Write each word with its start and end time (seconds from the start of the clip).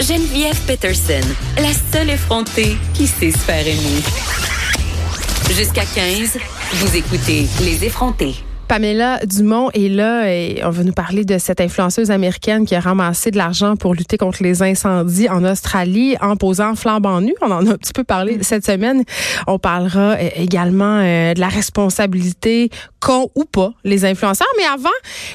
Geneviève 0.00 0.60
Peterson, 0.66 1.26
la 1.56 1.72
seule 1.72 2.10
effrontée 2.10 2.76
qui 2.92 3.06
sait 3.06 3.30
se 3.30 3.38
faire 3.38 3.66
aimer. 3.66 4.02
Jusqu'à 5.50 5.84
15, 5.86 6.38
vous 6.74 6.96
écoutez 6.96 7.46
Les 7.62 7.82
effrontés. 7.82 8.34
Pamela 8.68 9.20
Dumont 9.24 9.70
est 9.70 9.88
là 9.88 10.28
et 10.30 10.60
on 10.64 10.70
va 10.70 10.82
nous 10.82 10.92
parler 10.92 11.24
de 11.24 11.38
cette 11.38 11.60
influenceuse 11.60 12.10
américaine 12.10 12.66
qui 12.66 12.74
a 12.74 12.80
ramassé 12.80 13.30
de 13.30 13.36
l'argent 13.36 13.76
pour 13.76 13.94
lutter 13.94 14.18
contre 14.18 14.42
les 14.42 14.62
incendies 14.62 15.28
en 15.28 15.44
Australie 15.44 16.16
en 16.20 16.36
posant 16.36 16.74
flambant 16.74 17.20
nu. 17.20 17.32
On 17.40 17.50
en 17.50 17.64
a 17.66 17.70
un 17.70 17.76
petit 17.76 17.92
peu 17.92 18.02
parlé 18.02 18.38
cette 18.42 18.66
semaine. 18.66 19.04
On 19.46 19.58
parlera 19.58 20.14
euh, 20.14 20.28
également 20.34 20.98
euh, 21.00 21.32
de 21.32 21.40
la 21.40 21.48
responsabilité 21.48 22.70
qu'ont 23.06 23.30
ou 23.36 23.44
pas 23.44 23.72
les 23.84 24.04
influenceurs. 24.04 24.48
Mais 24.58 24.64
avant, 24.64 24.88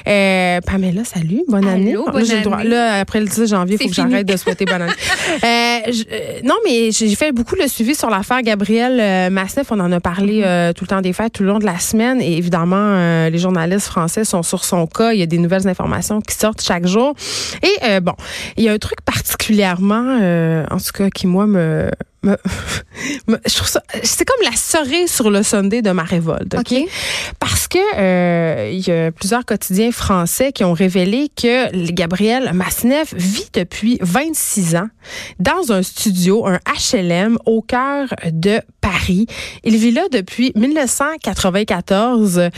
euh, 0.06 0.60
Pamela, 0.66 1.04
salut, 1.04 1.42
bonne 1.48 1.66
année. 1.66 1.94
Bonne 1.94 2.14
là, 2.18 2.24
j'ai 2.24 2.36
le 2.36 2.42
droit- 2.42 2.58
année. 2.58 2.68
là, 2.68 3.00
après 3.00 3.20
le 3.20 3.26
10 3.26 3.46
janvier, 3.48 3.76
il 3.80 3.82
faut 3.84 3.88
que 3.88 3.94
j'arrête 3.94 4.26
de 4.26 4.36
souhaiter 4.36 4.64
bonne 4.66 4.82
année. 4.82 4.92
Euh, 5.44 5.90
je- 5.90 6.04
euh, 6.12 6.40
non, 6.44 6.54
mais 6.64 6.90
j'ai 6.92 7.14
fait 7.14 7.32
beaucoup 7.32 7.54
le 7.56 7.66
suivi 7.66 7.94
sur 7.94 8.10
l'affaire 8.10 8.42
Gabriel 8.42 9.00
euh, 9.00 9.30
Massneff. 9.30 9.72
On 9.72 9.80
en 9.80 9.90
a 9.90 10.00
parlé 10.00 10.42
euh, 10.44 10.72
tout 10.72 10.84
le 10.84 10.88
temps 10.88 11.00
des 11.00 11.12
fêtes, 11.14 11.32
tout 11.32 11.42
le 11.42 11.48
long 11.48 11.58
de 11.58 11.64
la 11.64 11.78
semaine. 11.78 12.20
Et 12.20 12.36
évidemment, 12.36 13.28
les 13.28 13.38
journalistes 13.38 13.86
français 13.86 14.24
sont 14.24 14.42
sur 14.42 14.64
son 14.64 14.86
cas. 14.86 15.12
Il 15.12 15.20
y 15.20 15.22
a 15.22 15.26
des 15.26 15.38
nouvelles 15.38 15.66
informations 15.66 16.20
qui 16.20 16.34
sortent 16.34 16.60
chaque 16.62 16.86
jour. 16.86 17.14
Et 17.62 17.84
euh, 17.84 18.00
bon, 18.00 18.12
il 18.56 18.64
y 18.64 18.68
a 18.68 18.72
un 18.72 18.78
truc 18.78 19.00
particulièrement, 19.04 20.18
euh, 20.20 20.64
en 20.70 20.76
tout 20.76 20.92
cas, 20.94 21.08
qui, 21.10 21.26
moi, 21.26 21.46
me... 21.46 21.90
me- 22.22 22.36
me- 23.28 23.40
je 23.46 23.54
trouve 23.56 23.68
ça... 23.68 23.82
C'est 24.02 24.24
comme 24.24 24.44
la 24.44 24.56
cerise 24.56 25.10
sur 25.12 25.30
le 25.30 25.42
Sunday 25.42 25.82
de 25.82 25.90
ma 25.90 26.02
révolte. 26.04 26.54
OK? 26.54 26.72
OK. 26.72 26.88
Parce 27.38 27.68
que 27.68 27.78
euh, 27.96 28.70
il 28.72 28.86
y 28.86 28.90
a 28.92 29.10
plusieurs 29.12 29.44
quotidiens 29.44 29.90
français 29.92 30.52
qui 30.52 30.62
ont 30.64 30.72
révélé 30.74 31.28
que 31.34 31.90
Gabriel 31.92 32.52
Masneff 32.52 33.14
vit 33.14 33.48
depuis 33.52 33.98
26 34.00 34.76
ans 34.76 34.88
dans 35.38 35.72
un 35.72 35.82
studio, 35.82 36.46
un 36.46 36.58
HLM 36.92 37.38
au 37.46 37.62
cœur 37.62 38.08
de 38.30 38.60
Paris. 38.80 39.26
Il 39.64 39.76
vit 39.76 39.90
là 39.90 40.02
depuis 40.12 40.52
1994. 40.56 42.38
Euh, 42.38 42.50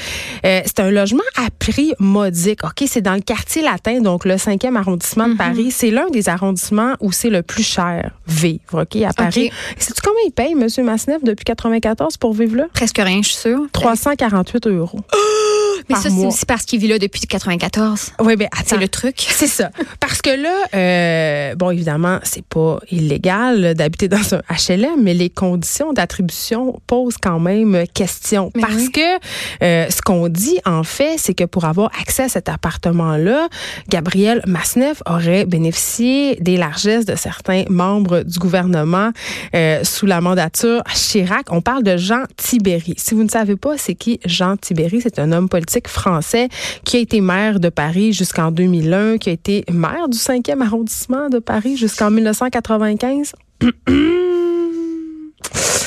c'est 0.42 0.80
un 0.80 0.90
logement 0.90 1.22
à 1.36 1.48
prix 1.58 1.92
modique. 1.98 2.64
OK, 2.64 2.84
c'est 2.86 3.00
dans 3.02 3.14
le 3.14 3.20
quartier 3.20 3.62
latin, 3.62 4.00
donc 4.00 4.24
le 4.24 4.34
5e 4.34 4.76
arrondissement 4.76 5.28
de 5.28 5.34
Paris. 5.36 5.70
C'est 5.70 5.90
l'un 5.90 6.08
des 6.10 6.28
arrondissements 6.28 6.94
où 7.00 7.12
c'est 7.12 7.30
le 7.30 7.42
plus 7.42 7.62
cher 7.62 8.10
vivre, 8.26 8.82
OK, 8.82 8.96
à 9.02 9.12
Paris. 9.12 9.50
Sais-tu 9.78 10.00
combien 10.02 10.22
il 10.26 10.32
paye, 10.32 10.52
M. 10.52 10.84
Masneff, 10.84 11.22
depuis 11.22 11.44
94 11.44 12.16
pour 12.16 12.34
vivre 12.34 12.56
là? 12.56 12.64
Presque 12.72 12.98
rien, 12.98 13.20
je 13.22 13.28
suis 13.28 13.36
sûre. 13.36 13.60
348 13.72 14.66
euros. 14.68 15.00
Mais 15.88 15.96
ça, 15.96 16.08
c'est 16.08 16.26
aussi 16.26 16.46
parce 16.46 16.64
qu'il 16.64 16.80
vit 16.80 16.88
là 16.88 16.98
depuis 16.98 17.20
94. 17.20 18.12
Oui, 18.20 18.36
ben 18.36 18.48
C'est 18.64 18.78
le 18.78 18.88
truc. 18.88 19.16
C'est 19.28 19.46
ça. 19.46 19.70
Parce 20.00 20.22
que 20.22 20.30
là, 20.30 20.54
euh, 20.74 21.54
bon, 21.56 21.70
évidemment, 21.70 22.20
c'est 22.22 22.44
pas 22.44 22.78
illégal 22.90 23.74
d'habiter 23.74 24.08
dans 24.08 24.34
un 24.34 24.40
HLM, 24.48 25.02
mais 25.02 25.12
les 25.14 25.28
conditions 25.30 25.92
d'attribution 25.92 26.80
posent 26.86 27.18
quand 27.20 27.38
même 27.38 27.84
question. 27.92 28.50
Mais 28.54 28.62
Parce 28.62 28.74
oui. 28.74 28.92
que 28.92 29.64
euh, 29.64 29.86
ce 29.90 30.00
qu'on 30.00 30.28
dit, 30.28 30.58
en 30.64 30.84
fait, 30.84 31.16
c'est 31.18 31.34
que 31.34 31.44
pour 31.44 31.64
avoir 31.64 31.90
accès 32.00 32.24
à 32.24 32.28
cet 32.28 32.48
appartement-là, 32.48 33.48
Gabriel 33.88 34.42
Masneff 34.46 35.02
aurait 35.06 35.44
bénéficié 35.44 36.36
des 36.40 36.56
largesses 36.56 37.04
de 37.04 37.16
certains 37.16 37.64
membres 37.68 38.22
du 38.22 38.38
gouvernement 38.38 39.10
euh, 39.54 39.84
sous 39.84 40.06
la 40.06 40.20
mandature 40.20 40.82
Chirac. 40.92 41.46
On 41.50 41.60
parle 41.60 41.82
de 41.82 41.96
Jean 41.96 42.24
Tibéry. 42.36 42.94
Si 42.96 43.14
vous 43.14 43.24
ne 43.24 43.28
savez 43.28 43.56
pas, 43.56 43.76
c'est 43.76 43.94
qui 43.94 44.20
Jean 44.24 44.56
Tibéry? 44.56 45.00
C'est 45.00 45.18
un 45.18 45.32
homme 45.32 45.48
politique 45.48 45.88
français 45.88 46.48
qui 46.84 46.96
a 46.96 47.00
été 47.00 47.20
maire 47.20 47.60
de 47.60 47.68
Paris 47.68 48.12
jusqu'en 48.12 48.50
2001, 48.50 49.18
qui 49.18 49.30
a 49.30 49.32
été 49.32 49.64
maire 49.70 50.08
du 50.08 50.18
5e 50.18 50.60
arrondissement 50.62 51.28
de 51.28 51.38
Paris 51.38 51.76
jusqu'en 51.76 52.10
1995. 52.10 53.32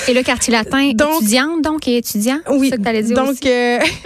Et 0.09 0.13
le 0.13 0.23
quartier 0.23 0.53
latin, 0.53 0.91
Donc- 0.93 1.21
étudiante, 1.21 1.61
donc, 1.63 1.85
et 1.87 1.97
étudiant. 1.97 2.39
Oui. 2.49 2.69
C'est 2.71 2.81
ça 2.81 2.91
que 2.93 3.01
dire 3.01 3.15
Donc, 3.17 3.29
aussi? 3.31 3.41
euh, 3.49 3.77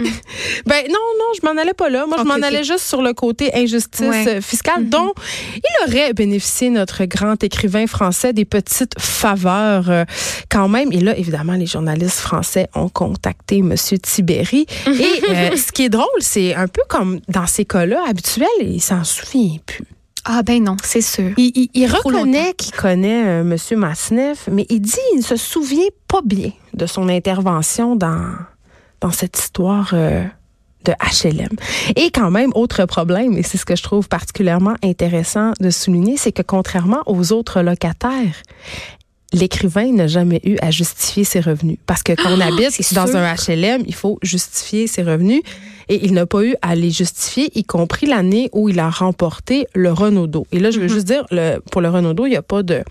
ben 0.66 0.82
non, 0.88 0.94
non, 1.18 1.26
je 1.40 1.46
m'en 1.46 1.56
allais 1.60 1.74
pas 1.74 1.88
là. 1.90 2.06
Moi, 2.06 2.16
je 2.18 2.24
m'en 2.24 2.34
allais 2.44 2.64
juste 2.64 2.80
sur 2.86 3.02
le 3.02 3.12
côté 3.12 3.54
injustice 3.54 4.00
Ouais. 4.00 4.26
euh, 4.28 4.40
fiscale, 4.40 4.88
dont 4.88 5.12
il 5.56 5.88
aurait 5.88 6.12
bénéficié, 6.12 6.70
notre 6.70 7.04
grand 7.04 7.40
écrivain 7.44 7.86
français, 7.86 8.32
des 8.32 8.44
petites 8.44 8.98
faveurs 8.98 9.90
euh, 9.90 10.04
quand 10.50 10.68
même. 10.68 10.90
Et 10.90 10.98
là, 10.98 11.16
évidemment, 11.16 11.52
les 11.54 11.66
journalistes 11.66 12.18
français 12.18 12.66
ont 12.74 12.88
contacté 12.88 13.58
M. 13.58 13.74
Tibéry. 14.02 14.66
Et 14.88 15.22
euh, 15.30 15.56
ce 15.56 15.70
qui 15.70 15.84
est 15.84 15.88
drôle, 15.88 16.06
c'est 16.20 16.54
un 16.56 16.66
peu 16.66 16.82
comme 16.88 17.20
dans 17.28 17.46
ces 17.46 17.64
cas-là 17.64 18.02
habituels, 18.08 18.48
il 18.60 18.80
s'en 18.80 19.04
souvient 19.04 19.58
plus. 19.64 19.84
Ah, 20.24 20.42
ben 20.42 20.62
non, 20.62 20.76
c'est 20.84 21.00
sûr. 21.00 21.30
Il, 21.36 21.50
il- 21.54 21.70
il 21.74 21.88
Trop 21.88 22.08
reconnaît 22.10 22.54
qu'il 22.56 22.72
connaît 22.74 23.24
euh, 23.26 23.40
M. 23.40 23.56
Masneff, 23.78 24.48
mais 24.50 24.66
il 24.68 24.80
dit 24.80 24.92
qu'il 25.10 25.18
ne 25.18 25.24
se 25.24 25.36
souvient 25.36 25.88
pas 26.08 26.20
bien 26.24 26.50
de 26.74 26.86
son 26.86 27.08
intervention 27.08 27.96
dans, 27.96 28.26
dans 29.00 29.10
cette 29.10 29.36
histoire 29.38 29.90
euh, 29.94 30.24
de 30.84 30.92
HLM. 30.92 31.48
Et 31.96 32.10
quand 32.12 32.30
même, 32.30 32.50
autre 32.54 32.84
problème, 32.86 33.36
et 33.36 33.42
c'est 33.42 33.58
ce 33.58 33.64
que 33.64 33.74
je 33.76 33.82
trouve 33.82 34.08
particulièrement 34.08 34.74
intéressant 34.84 35.52
de 35.60 35.70
souligner, 35.70 36.16
c'est 36.16 36.32
que 36.32 36.42
contrairement 36.42 37.02
aux 37.06 37.32
autres 37.32 37.60
locataires, 37.62 38.36
l'écrivain 39.32 39.90
n'a 39.92 40.06
jamais 40.06 40.40
eu 40.44 40.56
à 40.60 40.70
justifier 40.70 41.24
ses 41.24 41.40
revenus. 41.40 41.78
Parce 41.86 42.02
que 42.02 42.12
quand 42.12 42.30
on 42.30 42.40
habite 42.40 42.70
c'est 42.70 42.94
dans 42.94 43.06
sûr. 43.06 43.16
un 43.16 43.34
HLM, 43.34 43.82
il 43.86 43.94
faut 43.94 44.18
justifier 44.22 44.86
ses 44.86 45.02
revenus. 45.02 45.42
Et 45.88 46.04
il 46.04 46.12
n'a 46.14 46.26
pas 46.26 46.42
eu 46.42 46.54
à 46.62 46.74
les 46.74 46.90
justifier, 46.90 47.50
y 47.58 47.64
compris 47.64 48.06
l'année 48.06 48.50
où 48.52 48.68
il 48.68 48.78
a 48.78 48.90
remporté 48.90 49.66
le 49.74 49.92
Renaudot. 49.92 50.46
Et 50.52 50.58
là, 50.58 50.70
je 50.70 50.80
veux 50.80 50.88
juste 50.88 51.06
dire, 51.06 51.26
le, 51.30 51.58
pour 51.70 51.80
le 51.80 51.88
Renaudot, 51.88 52.26
il 52.26 52.30
n'y 52.30 52.36
a 52.36 52.42
pas 52.42 52.62
de, 52.62 52.82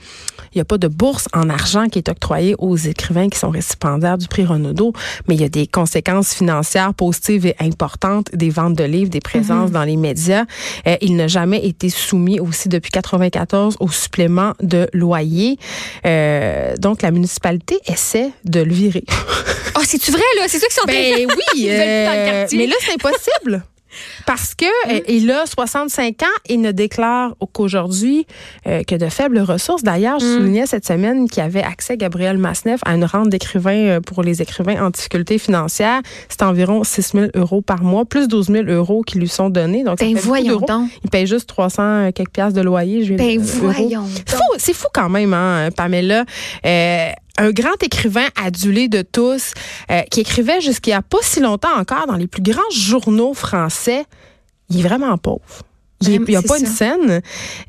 il 0.53 0.57
y 0.57 0.62
a 0.62 0.66
pas 0.66 0.78
de 0.78 0.88
bourse 0.88 1.28
en 1.34 1.50
argent 1.50 1.88
qui 1.88 2.00
est 2.00 2.09
octroyée 2.09 2.56
aux 2.57 2.75
écrivains 2.75 3.29
qui 3.29 3.40
sont 3.40 3.50
récipiendaires 3.50 4.18
du 4.18 4.28
prix 4.28 4.46
Renaudot, 4.46 4.94
mais 5.28 5.35
il 5.35 5.41
y 5.41 5.46
a 5.46 5.50
des 5.50 5.68
conséquences 5.68 6.34
financières 6.34 6.94
positives 6.94 7.46
et 7.46 7.56
importantes 7.59 8.28
des 8.34 8.50
ventes 8.50 8.75
de 8.75 8.84
livres, 8.84 9.09
des 9.09 9.22
présences 9.22 9.72
dans 9.72 9.84
les 9.84 9.97
médias. 9.97 10.46
Euh, 10.88 10.96
il 11.02 11.16
n'a 11.16 11.28
jamais 11.28 11.66
été 11.66 11.90
soumis 11.90 12.40
aussi 12.40 12.69
depuis 12.69 12.91
94 12.91 13.78
au 13.79 13.90
supplément 13.90 14.53
de 14.62 14.88
loyer. 14.94 15.58
Euh, 16.06 16.75
donc, 16.78 17.02
la 17.02 17.12
municipalité 17.12 17.79
essaie 17.88 18.31
de 18.46 18.62
le 18.62 18.73
virer. 18.73 19.06
Oh, 19.81 19.84
c'est-tu 19.86 20.12
vrai, 20.12 20.22
là? 20.38 20.44
C'est 20.47 20.59
ça 20.59 20.68
qu'ils 20.68 20.75
sont 20.75 20.86
Ben 20.86 21.28
oui, 21.28 21.68
euh, 21.69 22.46
mais 22.53 22.68
là, 22.68 22.75
c'est 22.81 22.94
impossible. 22.94 23.64
Parce 24.25 24.56
que 24.56 24.66
euh, 24.90 25.02
il 25.09 25.30
a 25.31 25.46
65 25.46 26.24
ans 26.24 26.25
et 26.47 26.56
ne 26.56 26.72
déclare 26.72 27.36
qu'aujourd'hui 27.52 28.25
euh, 28.68 28.84
que 28.84 28.96
de 28.96 29.09
faibles 29.09 29.40
ressources. 29.40 29.84
D'ailleurs, 29.84 30.20
je 30.20 30.25
soulignais 30.25 30.66
cette 30.66 30.86
semaine 30.86 31.28
qu'il 31.28 31.44
avait 31.44 31.64
accès, 31.64 31.97
Gabriel 31.97 32.38
Masneff, 32.38 32.80
à 32.86 32.94
une 32.94 33.03
rente 33.03 33.30
d'écrivain 33.30 34.00
pour 34.00 34.24
les 34.24 34.41
écrivains 34.41 34.86
en 34.86 34.91
difficulté 34.91 35.38
financière. 35.38 36.02
C'est 36.30 36.44
environ 36.44 36.84
6 36.84 37.12
000 37.14 37.25
euros 37.36 37.62
par 37.62 37.84
mois, 37.84 38.06
plus 38.06 38.28
12 38.28 38.47
000 38.47 38.66
euros 38.68 39.02
qui 39.02 39.20
lui 39.20 39.28
sont 39.28 39.50
donnés. 39.50 39.84
Donc, 39.84 40.00
Ben 40.00 40.16
voyons 40.16 40.59
donc. 40.59 40.90
Il 41.03 41.09
paye 41.09 41.28
juste 41.28 41.50
300 41.50 42.12
quelques 42.14 42.31
piastres 42.31 42.58
de 42.58 42.62
loyer. 42.62 43.03
Je 43.03 43.16
Ben 43.16 43.40
voyons 43.40 44.06
C'est 44.25 44.38
fou, 44.38 44.44
c'est 44.58 44.74
fou 44.74 44.88
quand 44.94 45.09
même, 45.09 45.34
hein, 45.34 45.70
Pamela. 45.75 46.24
Euh, 46.66 47.09
un 47.38 47.52
grand 47.52 47.81
écrivain 47.81 48.28
adulé 48.36 48.88
de 48.88 49.02
tous, 49.02 49.53
euh, 49.90 50.02
qui 50.12 50.22
écrivait 50.22 50.62
jusqu'il 50.62 50.92
n'y 50.92 50.96
a 50.96 51.02
pas 51.02 51.18
si 51.22 51.40
longtemps 51.40 51.75
encore 51.78 52.08
dans 52.08 52.18
les 52.18 52.28
plus 52.28 52.42
grands 52.42 52.62
journaux 52.72 53.34
français, 53.34 54.06
il 54.69 54.80
est 54.80 54.88
vraiment 54.88 55.18
pauvre. 55.18 55.41
Il 56.02 56.20
Ben, 56.20 56.25
n'y 56.25 56.36
a 56.36 56.41
c'est 56.41 56.47
pas 56.47 56.59
une 56.59 56.66
scène. 56.66 57.22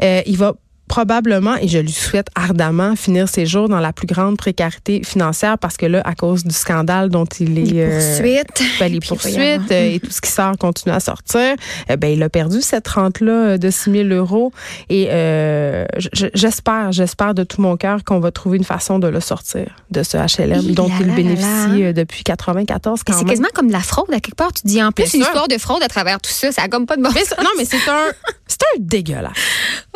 Euh, 0.02 0.22
il 0.26 0.36
va 0.38 0.54
probablement, 0.92 1.56
et 1.56 1.68
je 1.68 1.78
lui 1.78 1.90
souhaite 1.90 2.26
ardemment, 2.34 2.96
finir 2.96 3.26
ses 3.26 3.46
jours 3.46 3.66
dans 3.66 3.80
la 3.80 3.94
plus 3.94 4.06
grande 4.06 4.36
précarité 4.36 5.00
financière 5.02 5.56
parce 5.56 5.78
que 5.78 5.86
là, 5.86 6.02
à 6.04 6.14
cause 6.14 6.44
du 6.44 6.54
scandale 6.54 7.08
dont 7.08 7.24
il 7.24 7.58
est... 7.58 7.62
Les 7.62 7.80
euh, 7.80 7.98
poursuites. 7.98 8.62
ben, 8.78 8.92
les 8.92 9.00
poursuites 9.00 9.72
euh, 9.72 9.94
et 9.94 10.00
tout 10.00 10.10
ce 10.10 10.20
qui 10.20 10.30
sort 10.30 10.58
continue 10.58 10.94
à 10.94 11.00
sortir, 11.00 11.54
euh, 11.90 11.96
ben, 11.96 12.08
il 12.08 12.22
a 12.22 12.28
perdu 12.28 12.60
cette 12.60 12.86
rente-là 12.88 13.32
euh, 13.32 13.56
de 13.56 13.70
6 13.70 13.90
000 13.90 14.08
euros. 14.10 14.52
Et 14.90 15.06
euh, 15.08 15.86
j'espère, 16.34 16.92
j'espère 16.92 17.32
de 17.32 17.44
tout 17.44 17.62
mon 17.62 17.78
cœur 17.78 18.04
qu'on 18.04 18.20
va 18.20 18.30
trouver 18.30 18.58
une 18.58 18.64
façon 18.64 18.98
de 18.98 19.08
le 19.08 19.20
sortir 19.20 19.74
de 19.90 20.02
ce 20.02 20.18
HLM 20.18 20.74
dont 20.74 20.88
là 20.88 20.94
il 21.00 21.06
là 21.06 21.14
bénéficie 21.14 21.82
là. 21.84 21.94
depuis 21.94 22.22
94 22.22 23.00
Mais 23.00 23.12
quand 23.14 23.18
c'est 23.18 23.24
quasiment 23.24 23.48
comme 23.54 23.68
de 23.68 23.72
la 23.72 23.80
fraude 23.80 24.12
à 24.12 24.20
quelque 24.20 24.36
part. 24.36 24.52
Tu 24.52 24.66
dis 24.66 24.82
en 24.82 24.92
plus 24.92 25.04
Bien 25.04 25.12
une 25.20 25.24
sûr. 25.24 25.28
histoire 25.28 25.48
de 25.48 25.56
fraude 25.56 25.82
à 25.82 25.88
travers 25.88 26.20
tout 26.20 26.30
ça. 26.30 26.52
Ça 26.52 26.64
a 26.64 26.68
comme 26.68 26.84
pas 26.84 26.96
de 26.98 27.02
bon 27.02 27.08
Mais 27.14 27.22
non, 27.42 27.50
mais 27.56 27.64
c'est 27.64 27.88
un, 27.88 28.12
c'est 28.46 28.60
un 28.74 28.78
dégueulasse. 28.78 29.32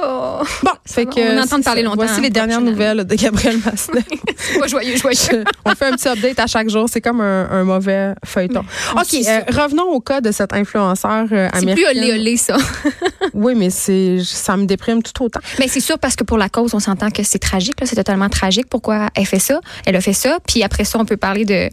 Oh. 0.09 0.39
Bon, 0.63 0.71
fait 0.85 1.05
va, 1.05 1.11
que 1.11 1.37
on 1.37 1.39
entend 1.43 1.57
c'est 1.57 1.63
parler 1.65 1.83
longtemps, 1.83 1.97
Voici 1.97 2.19
hein, 2.19 2.23
les 2.23 2.31
dernières 2.31 2.59
prochainement. 2.59 2.71
nouvelles 2.95 3.05
de 3.07 3.15
Gabriel 3.17 3.57
Massenet. 3.65 4.05
Pas 4.61 4.67
joyeux, 4.69 4.97
joyeux. 4.97 5.45
on 5.65 5.71
fait 5.75 5.87
un 5.87 5.93
petit 5.93 6.09
update 6.09 6.39
à 6.39 6.47
chaque 6.47 6.69
jour. 6.69 6.87
C'est 6.91 7.01
comme 7.01 7.21
un, 7.21 7.49
un 7.51 7.65
mauvais 7.65 8.13
feuilleton. 8.25 8.65
on 8.95 9.01
OK, 9.01 9.15
euh, 9.15 9.41
revenons 9.63 9.85
au 9.91 10.01
cas 10.01 10.21
de 10.21 10.31
cet 10.31 10.53
influenceur 10.53 11.27
euh, 11.33 11.49
C'est 11.55 11.61
plus 11.73 11.85
américain. 11.87 11.91
olé 12.03 12.13
olé 12.13 12.37
ça. 12.37 12.57
Oui, 13.35 13.55
mais 13.55 13.69
c'est 13.71 14.19
ça 14.25 14.57
me 14.57 14.65
déprime 14.65 15.03
tout 15.03 15.25
autant. 15.25 15.41
Mais 15.59 15.69
c'est 15.69 15.81
sûr 15.81 15.99
parce 15.99 16.17
que 16.17 16.25
pour 16.25 16.39
la 16.39 16.49
cause, 16.49 16.73
on 16.73 16.79
s'entend 16.81 17.11
que 17.11 17.23
c'est 17.23 17.39
tragique. 17.39 17.79
là, 17.81 17.87
C'est 17.87 17.97
totalement 17.97 18.29
tragique. 18.31 18.67
Pourquoi 18.71 19.09
elle 19.15 19.27
fait 19.27 19.39
ça? 19.41 19.61
Elle 19.85 19.97
a 19.97 20.01
fait 20.01 20.13
ça. 20.15 20.39
Puis 20.47 20.63
après 20.63 20.85
ça, 20.85 20.99
on 20.99 21.05
peut 21.05 21.17
parler 21.19 21.45
de 21.45 21.69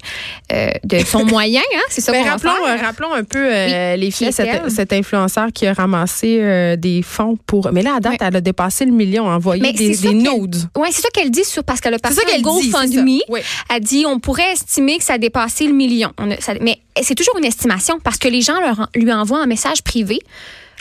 euh, 0.52 0.70
de 0.84 1.00
son 1.00 1.24
moyen. 1.26 1.62
Hein? 1.76 1.80
C'est 1.90 2.02
ça 2.02 2.12
Ben, 2.12 2.20
qu'on 2.20 2.26
va 2.26 2.32
rappelons, 2.32 2.66
faire. 2.66 2.80
euh, 2.80 2.86
rappelons 2.86 3.14
un 3.14 3.24
peu 3.24 3.48
les 3.96 4.08
est-elle? 4.08 4.34
Cet, 4.34 4.70
cet 4.72 4.94
influenceur 4.94 5.48
qui 5.54 5.66
a 5.68 5.74
ramassé 5.74 6.76
des 6.78 7.02
fonds 7.02 7.38
pour. 7.46 7.72
Mais 7.72 7.82
là, 7.84 7.96
à 7.98 8.00
date. 8.00 8.22
Elle 8.28 8.36
a 8.36 8.42
dépassé 8.42 8.86
le 8.86 8.92
million, 8.92 9.26
envoyé 9.28 9.62
des, 9.62 9.90
des 9.90 10.14
nudes. 10.38 10.56
Oui, 10.78 10.90
c'est 10.92 11.02
ça 11.02 11.10
qu'elle 11.14 11.32
dit 11.32 11.44
sur 11.44 11.64
parce 11.64 11.80
qu'elle 11.82 11.94
a 11.94 12.00
qu'elle 12.00 12.40
un 12.40 12.42
GoFundMe. 12.42 13.20
Oui. 13.30 13.40
Elle 13.70 13.82
dit 13.84 14.06
on 14.08 14.20
pourrait 14.20 14.52
estimer 14.54 14.98
que 14.98 15.04
ça 15.04 15.14
a 15.14 15.18
dépassé 15.18 15.66
le 15.68 15.74
million. 15.74 16.12
On 16.18 16.32
a- 16.32 16.40
ça- 16.42 16.54
mais 16.62 16.80
c'est 17.02 17.16
toujours 17.16 17.38
une 17.38 17.46
estimation 17.46 18.00
parce 18.04 18.18
que 18.18 18.28
les 18.28 18.42
gens 18.42 18.60
leur- 18.60 18.90
lui 18.96 19.12
envoient 19.14 19.42
un 19.42 19.46
message 19.48 19.82
privé. 19.84 20.20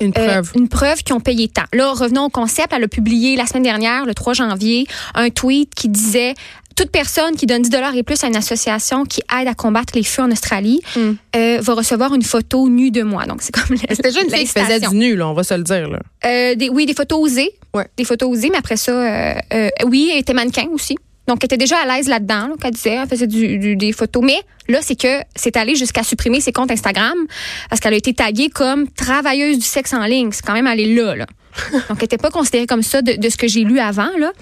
Une 0.05 0.13
euh, 0.17 0.27
preuve. 0.27 0.53
une 0.55 0.69
preuve 0.69 1.03
qu'ils 1.03 1.15
ont 1.15 1.21
payé 1.21 1.49
tant. 1.49 1.63
Là, 1.73 1.93
revenons 1.93 2.25
au 2.25 2.29
concept. 2.31 2.73
Elle 2.77 2.85
a 2.85 2.89
publié 2.89 3.37
la 3.37 3.47
semaine 3.47 3.63
dernière, 3.63 4.05
le 4.05 4.15
3 4.15 4.35
janvier, 4.35 4.87
un 5.15 5.31
tweet 5.31 5.75
qui 5.75 5.89
disait 5.89 6.35
toute 6.75 6.91
personne 6.91 7.37
qui 7.37 7.45
donne 7.45 7.61
10 7.61 7.69
dollars 7.69 7.95
et 7.95 8.03
plus 8.03 8.25
à 8.25 8.29
une 8.29 8.37
association 8.37 9.05
qui 9.05 9.21
aide 9.39 9.47
à 9.47 9.55
combattre 9.55 9.93
les 9.95 10.03
feux 10.03 10.23
en 10.23 10.31
Australie 10.31 10.81
Mm. 10.97 11.11
euh, 11.37 11.59
va 11.61 11.75
recevoir 11.75 12.15
une 12.15 12.23
photo 12.23 12.69
nue 12.71 12.91
de 12.91 13.03
moi. 13.03 13.27
Donc, 13.27 13.43
c'est 13.43 13.53
comme 13.55 13.77
C'était 13.77 14.03
déjà 14.09 14.23
une 14.23 14.31
fille 14.31 14.47
qui 14.47 14.59
faisait 14.59 14.81
du 14.81 14.97
nu, 14.97 15.15
là, 15.15 15.29
on 15.29 15.35
va 15.35 15.43
se 15.45 15.53
le 15.55 15.63
dire. 15.65 15.89
Là. 15.89 15.99
Euh, 16.25 16.55
des, 16.55 16.71
oui, 16.71 16.87
des 16.87 16.95
photos 16.95 17.21
osées. 17.21 17.51
Ouais. 17.75 17.87
Des 17.97 18.05
photos 18.05 18.31
osées, 18.31 18.49
mais 18.51 18.57
après 18.59 18.77
ça, 18.79 18.91
euh, 18.93 19.35
euh, 19.53 19.69
oui, 19.87 20.11
elle 20.13 20.21
était 20.21 20.33
mannequin 20.35 20.67
aussi. 20.73 20.97
Donc, 21.29 21.39
elle 21.43 21.47
était 21.47 21.57
déjà 21.57 21.77
à 21.79 21.87
l'aise 21.87 22.09
là-dedans, 22.09 22.49
là, 22.49 22.55
qu'elle 22.61 22.73
disait, 22.73 22.95
elle 23.03 23.09
faisait 23.09 23.27
du, 23.27 23.59
du- 23.59 23.77
des 23.77 23.93
photos. 23.93 24.25
Mais 24.25 24.41
là, 24.69 24.81
c'est 24.83 24.97
que 25.01 25.23
c'est 25.37 25.57
allé 25.57 25.77
jusqu'à 25.77 26.03
supprimer 26.03 26.41
ses 26.41 26.53
comptes 26.53 26.71
Instagram 26.71 27.15
parce 27.71 27.81
qu'elle 27.81 27.95
a 27.95 27.97
été 27.97 28.13
taguée 28.13 28.49
comme 28.49 28.89
travailleuse 28.89 29.59
du 29.59 29.65
sexe 29.65 29.93
en 29.93 30.05
ligne. 30.05 30.31
C'est 30.33 30.45
quand 30.45 30.53
même 30.55 30.67
allé 30.67 30.93
là, 30.95 31.15
là. 31.15 31.27
Donc, 31.73 31.83
elle 31.91 31.97
n'était 32.03 32.19
pas 32.19 32.31
considérée 32.31 32.67
comme 32.67 32.83
ça 32.83 33.03
de, 33.03 33.13
de 33.15 33.29
ce 33.29 33.37
que 33.37 33.47
j'ai 33.47 33.63
lu 33.65 33.79
avant, 33.79 34.11
là. 34.19 34.33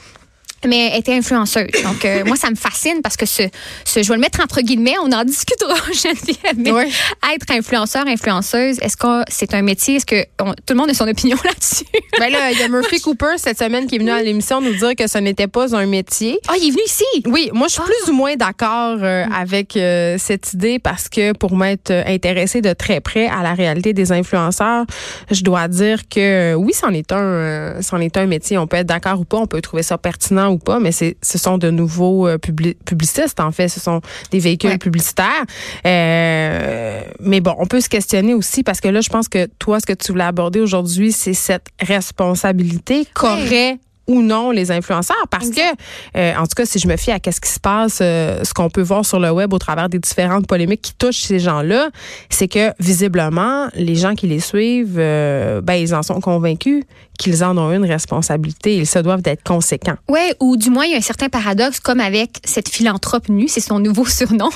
Mais 0.67 0.91
elle 0.93 0.99
était 1.01 1.15
influenceuse. 1.15 1.69
Donc, 1.85 2.05
euh, 2.05 2.23
moi, 2.25 2.37
ça 2.37 2.51
me 2.51 2.55
fascine 2.57 3.01
parce 3.03 3.17
que 3.17 3.25
ce, 3.27 3.43
ce, 3.85 4.03
je 4.03 4.09
vais 4.09 4.15
le 4.15 4.21
mettre 4.21 4.41
entre 4.41 4.61
guillemets, 4.61 4.95
on 5.03 5.11
en 5.13 5.25
discutera, 5.25 5.75
Geneviève. 5.93 6.57
Mais 6.57 6.71
Ouais. 6.73 6.89
être 7.35 7.51
influenceur, 7.51 8.07
influenceuse, 8.07 8.79
est-ce 8.81 8.97
que 8.97 9.23
c'est 9.29 9.55
un 9.55 9.63
métier? 9.63 9.97
Est-ce 9.97 10.07
que 10.07 10.25
on- 10.41 10.53
tout 10.53 10.71
le 10.71 10.75
monde 10.75 10.91
a 10.91 10.95
son 10.95 11.09
opinion 11.09 11.37
là-dessus? 11.45 11.85
Ben 12.19 12.31
là, 12.31 12.51
il 12.53 12.59
y 12.59 12.63
a 12.63 12.69
Murphy 12.69 13.01
Cooper 13.01 13.35
cette 13.39 13.59
semaine 13.59 13.87
qui 13.87 13.97
est 13.97 13.99
venu 13.99 14.11
à 14.11 14.23
l'émission 14.23 14.61
nous 14.61 14.75
dire 14.75 14.95
que 14.97 15.07
ce 15.07 15.19
n'était 15.19 15.47
pas 15.47 15.75
un 15.75 15.87
métier. 15.87 16.39
Ah, 16.49 16.55
il 16.61 16.69
est 16.69 16.71
venu 16.71 16.83
ici? 16.85 17.05
Oui, 17.27 17.51
moi 17.55 17.67
je 17.69 17.75
suis 17.75 17.83
plus 17.83 18.11
ou 18.13 18.15
moins 18.15 18.37
d'accord 18.37 18.99
euh, 19.01 19.25
avec 19.35 19.77
euh, 19.77 20.17
cette 20.19 20.53
idée 20.53 20.79
parce 20.79 21.09
que 21.09 21.33
pour 21.33 21.57
m'être 21.57 21.91
intéressée 22.07 22.61
de 22.61 22.73
très 22.73 23.01
près 23.01 23.27
à 23.29 23.43
la 23.43 23.55
réalité 23.55 23.93
des 23.93 24.13
influenceurs, 24.13 24.85
je 25.31 25.43
dois 25.43 25.69
dire 25.69 26.09
que 26.09 26.55
oui, 26.55 26.73
c'en 26.75 26.91
est 26.91 27.13
un, 27.13 27.77
c'en 27.81 27.99
est 28.01 28.17
un 28.17 28.27
métier. 28.27 28.59
On 28.59 28.67
peut 28.67 28.77
être 28.79 28.87
d'accord 28.87 29.21
ou 29.21 29.25
pas, 29.25 29.39
on 29.39 29.47
peut 29.47 29.61
trouver 29.63 29.83
ça 29.83 29.97
pertinent 29.99 30.50
ou 30.51 30.59
pas, 30.59 30.79
mais 30.81 30.93
c'est, 30.93 31.17
ce 31.23 31.39
sont 31.39 31.59
de 31.59 31.71
nouveaux 31.71 32.27
euh, 32.29 32.37
publi- 32.39 32.77
publicistes 32.85 33.41
en 33.41 33.51
fait, 33.53 33.69
ce 33.69 33.81
sont 33.81 34.01
des 34.31 34.39
véhicules 34.39 34.71
Ouais. 34.71 34.79
publicitaires. 34.79 35.45
Euh, 35.87 37.03
mais 37.21 37.41
bon, 37.41 37.55
on 37.59 37.67
peut 37.67 37.81
se 37.81 37.89
questionner 37.89 38.35
aussi 38.35 38.63
parce 38.63 38.81
que 38.81 38.89
là, 38.89 39.01
je 39.01 39.09
pense 39.09 39.29
que 39.29 39.47
toi, 39.59 39.81
ce 39.81 39.87
que 39.87 39.93
tu 39.93 40.13
voulais 40.13 40.25
aborder 40.25 40.61
aujourd'hui, 40.61 41.13
c'est 41.13 41.35
cette 41.35 41.67
responsabilité 41.81 43.07
qu'auraient 43.15 43.79
ou 44.11 44.23
non 44.23 44.51
les 44.51 44.71
influenceurs. 44.73 45.27
Parce 45.31 45.51
que 45.51 45.61
euh, 46.17 46.35
en 46.37 46.43
tout 46.43 46.55
cas 46.57 46.67
si 46.67 46.79
je 46.79 46.89
me 46.89 46.97
fie 46.97 47.13
à 47.13 47.21
qu'est-ce 47.21 47.41
qui 47.41 47.49
se 47.49 47.61
passe 47.61 48.01
euh, 48.03 48.43
ce 48.43 48.53
qu'on 48.53 48.69
peut 48.69 48.83
voir 48.83 49.07
sur 49.07 49.21
le 49.21 49.31
web 49.31 49.53
au 49.53 49.59
travers 49.59 49.89
des 49.89 49.99
différentes 49.99 50.47
polémiques 50.47 50.83
qui 50.83 50.95
touchent 50.95 51.23
ces 51.23 51.39
gens-là 51.39 51.91
c'est 52.29 52.49
que 52.49 52.73
visiblement 52.81 53.69
les 53.75 53.95
gens 53.95 54.15
qui 54.15 54.27
les 54.27 54.41
suivent 54.41 54.99
euh, 54.99 55.61
ben 55.61 55.75
ils 55.75 55.95
en 55.95 56.03
sont 56.03 56.21
convaincus 56.21 56.85
qu'ils 57.21 57.45
en 57.45 57.59
ont 57.59 57.71
une 57.71 57.85
responsabilité. 57.85 58.77
Ils 58.77 58.87
se 58.87 58.99
doivent 58.99 59.21
d'être 59.21 59.43
conséquents. 59.43 59.97
Ouais, 60.09 60.35
ou 60.41 60.57
du 60.57 60.71
moins, 60.71 60.87
il 60.87 60.93
y 60.93 60.95
a 60.95 60.97
un 60.97 61.03
certain 61.03 61.29
paradoxe, 61.29 61.79
comme 61.79 62.01
avec 62.01 62.39
cette 62.45 62.71
philanthrope 62.71 63.29
nue, 63.29 63.47
c'est 63.47 63.61
son 63.61 63.79
nouveau 63.79 64.07
surnom. 64.07 64.49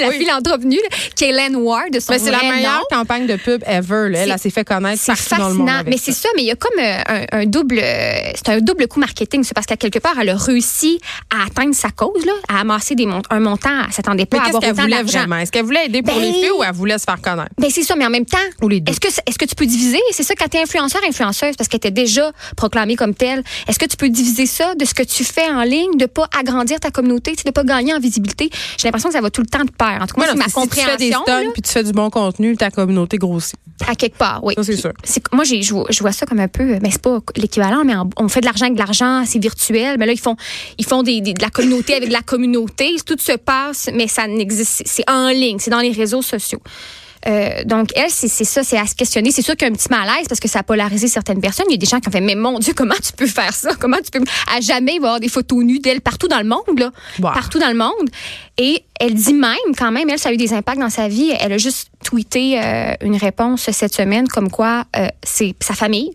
La 0.00 0.08
Oui. 0.08 0.18
philanthrope 0.18 0.62
nue, 0.64 0.78
Kaylen 1.16 1.56
Ward, 1.56 1.90
de 1.92 2.00
son 2.00 2.12
Ben, 2.12 2.20
c'est 2.22 2.30
la 2.30 2.42
meilleure 2.42 2.80
nom. 2.90 2.98
campagne 2.98 3.26
de 3.26 3.36
pub 3.36 3.62
ever 3.66 4.08
là. 4.10 4.20
elle, 4.20 4.38
s'est 4.38 4.50
fait 4.50 4.64
connaître 4.64 5.00
C'est 5.02 5.12
partout 5.12 5.34
dans 5.42 5.48
le 5.48 5.54
monde 5.54 5.68
fascinant, 5.68 5.84
mais 5.90 5.96
c'est 5.98 6.12
ça, 6.12 6.28
mais 6.36 6.42
il 6.42 6.46
y 6.46 6.50
a 6.50 6.56
comme 6.56 6.78
euh, 6.78 6.98
un, 7.32 7.40
un 7.42 7.46
double, 7.46 7.78
euh, 7.82 8.30
c'est 8.34 8.48
un 8.50 8.60
double 8.60 8.88
coup 8.88 9.00
marketing, 9.00 9.44
c'est 9.44 9.54
parce 9.54 9.66
qu'à 9.66 9.76
quelque 9.76 9.98
part, 9.98 10.14
elle 10.20 10.28
a 10.30 10.36
réussi 10.36 10.98
à 11.30 11.46
atteindre 11.46 11.74
sa 11.74 11.90
cause, 11.90 12.24
là, 12.24 12.32
à 12.48 12.60
amasser 12.60 12.94
des 12.94 13.06
mont- 13.06 13.22
un 13.30 13.40
montant, 13.40 13.70
elle 13.86 13.92
s'attendait 13.92 14.26
pas 14.26 14.36
mais 14.38 14.42
à 14.42 14.46
qu'est-ce 14.46 14.56
avoir 14.56 14.62
qu'elle 14.62 14.72
autant 14.72 14.82
voulait 14.82 15.02
vraiment? 15.02 15.36
Est-ce 15.36 15.52
qu'elle 15.52 15.64
voulait 15.64 15.86
aider 15.86 16.02
pour 16.02 16.14
Ben- 16.14 16.22
les 16.22 16.32
filles 16.32 16.50
ou 16.58 16.62
elle 16.62 16.72
voulait 16.74 16.98
se 16.98 17.04
faire 17.04 17.20
connaître? 17.20 17.50
Ben 17.58 17.70
c'est 17.70 17.82
ça, 17.82 17.94
mais 17.96 18.06
en 18.06 18.10
même 18.10 18.26
temps, 18.26 18.38
est-ce 18.88 19.00
que 19.00 19.08
est-ce 19.08 19.38
que 19.38 19.44
tu 19.44 19.54
peux 19.54 19.66
diviser? 19.66 20.00
C'est 20.12 20.22
ça 20.22 20.34
quand 20.34 20.48
tu 20.48 20.56
es 20.56 20.62
influenceur, 20.62 21.00
influenceuse, 21.08 21.56
parce 21.56 21.68
qu'elle 21.68 21.78
était 21.78 21.90
déjà 21.90 22.30
proclamée 22.56 22.96
comme 22.96 23.14
telle. 23.14 23.42
Est-ce 23.68 23.78
que 23.78 23.86
tu 23.86 23.96
peux 23.96 24.08
diviser 24.08 24.46
ça 24.46 24.74
de 24.74 24.84
ce 24.84 24.94
que 24.94 25.02
tu 25.02 25.24
fais 25.24 25.46
en 25.50 25.62
ligne, 25.62 25.96
de 25.96 26.06
pas 26.06 26.28
agrandir 26.38 26.80
ta 26.80 26.90
communauté, 26.90 27.34
de 27.44 27.50
pas 27.50 27.64
gagner 27.64 27.94
en 27.94 27.98
visibilité? 28.00 28.50
J'ai 28.78 28.88
l'impression 28.88 29.08
que 29.08 29.14
ça 29.14 29.20
va 29.20 29.30
tout 29.30 29.40
le 29.40 29.46
temps 29.46 29.64
de 29.64 29.70
En 29.84 30.06
tout 30.06 30.14
cas, 30.14 30.20
Moi, 30.22 30.26
c'est 30.30 30.34
ma 30.36 30.44
si 30.44 30.68
tu 30.68 30.80
fais 30.80 30.96
des 30.96 31.10
compréhension 31.10 31.22
stunts 31.24 31.52
puis 31.52 31.62
tu 31.62 31.70
fais 31.70 31.84
du 31.84 31.92
bon 31.92 32.10
contenu 32.10 32.56
ta 32.56 32.70
communauté 32.70 33.18
grossit 33.18 33.56
à 33.86 33.94
quelque 33.96 34.16
part. 34.16 34.40
Oui. 34.44 34.54
Ça, 34.56 34.62
c'est 34.62 34.76
sûr. 34.76 34.92
moi, 35.32 35.44
j'ai, 35.44 35.60
je, 35.62 35.74
vois, 35.74 35.86
je 35.90 36.00
vois 36.00 36.12
ça 36.12 36.24
comme 36.26 36.38
un 36.40 36.48
peu, 36.48 36.78
mais 36.80 36.90
c'est 36.90 37.02
pas 37.02 37.18
l'équivalent, 37.36 37.82
mais 37.84 37.94
en- 37.96 38.08
on 38.16 38.28
fait 38.28 38.40
de 38.40 38.46
l'argent 38.46 38.66
avec 38.66 38.74
de 38.74 38.78
l'argent, 38.78 39.24
c'est 39.26 39.40
virtuel. 39.40 39.96
Mais 39.98 40.06
là, 40.06 40.12
ils 40.12 40.20
font, 40.20 40.36
ils 40.78 40.86
font 40.86 41.02
des, 41.02 41.20
des- 41.20 41.34
de 41.34 41.42
la 41.42 41.50
communauté 41.50 41.94
avec 41.94 42.08
de 42.08 42.12
la 42.14 42.22
communauté. 42.22 42.94
Tout 43.04 43.16
se 43.18 43.32
passe, 43.36 43.90
mais 43.92 44.06
ça 44.08 44.26
n'existe. 44.28 44.82
C'est 44.86 45.08
en 45.10 45.28
ligne, 45.30 45.58
c'est 45.58 45.70
dans 45.70 45.80
les 45.80 45.90
réseaux 45.92 46.22
sociaux. 46.22 46.60
Euh, 47.26 47.64
donc, 47.64 47.90
elle, 47.94 48.10
c'est 48.10 48.28
ça, 48.28 48.62
c'est 48.62 48.78
à 48.78 48.86
se 48.86 48.94
questionner. 48.94 49.30
C'est 49.30 49.42
sûr 49.42 49.56
qu'il 49.56 49.66
y 49.66 49.70
a 49.70 49.72
un 49.72 49.76
petit 49.76 49.88
malaise 49.90 50.26
parce 50.28 50.40
que 50.40 50.48
ça 50.48 50.60
a 50.60 50.62
polarisé 50.62 51.08
certaines 51.08 51.40
personnes. 51.40 51.66
Il 51.68 51.72
y 51.72 51.76
a 51.76 51.78
des 51.78 51.86
gens 51.86 52.00
qui 52.00 52.08
ont 52.08 52.12
fait, 52.12 52.20
mais 52.20 52.34
mon 52.34 52.58
Dieu, 52.58 52.74
comment 52.74 52.94
tu 53.02 53.12
peux 53.12 53.26
faire 53.26 53.52
ça? 53.52 53.74
Comment 53.78 53.98
tu 53.98 54.10
peux. 54.10 54.24
À 54.54 54.60
jamais, 54.60 54.94
il 54.94 55.00
va 55.00 55.06
y 55.06 55.08
avoir 55.08 55.20
des 55.20 55.28
photos 55.28 55.64
nues 55.64 55.78
d'elle 55.78 56.00
partout 56.00 56.28
dans 56.28 56.38
le 56.38 56.44
monde, 56.44 56.78
là. 56.78 56.90
Partout 57.20 57.58
dans 57.58 57.68
le 57.68 57.76
monde. 57.76 58.10
Et 58.58 58.84
elle 58.98 59.14
dit 59.14 59.34
même, 59.34 59.56
quand 59.78 59.92
même, 59.92 60.08
elle, 60.10 60.18
ça 60.18 60.28
a 60.28 60.32
eu 60.32 60.36
des 60.36 60.52
impacts 60.52 60.80
dans 60.80 60.90
sa 60.90 61.08
vie. 61.08 61.32
Elle 61.40 61.52
a 61.52 61.58
juste 61.58 61.88
tweeté 62.04 62.60
euh, 62.60 62.94
une 63.02 63.16
réponse 63.16 63.70
cette 63.70 63.94
semaine 63.94 64.28
comme 64.28 64.50
quoi 64.50 64.84
euh, 64.96 65.06
c'est 65.22 65.54
sa 65.60 65.74
famille 65.74 66.12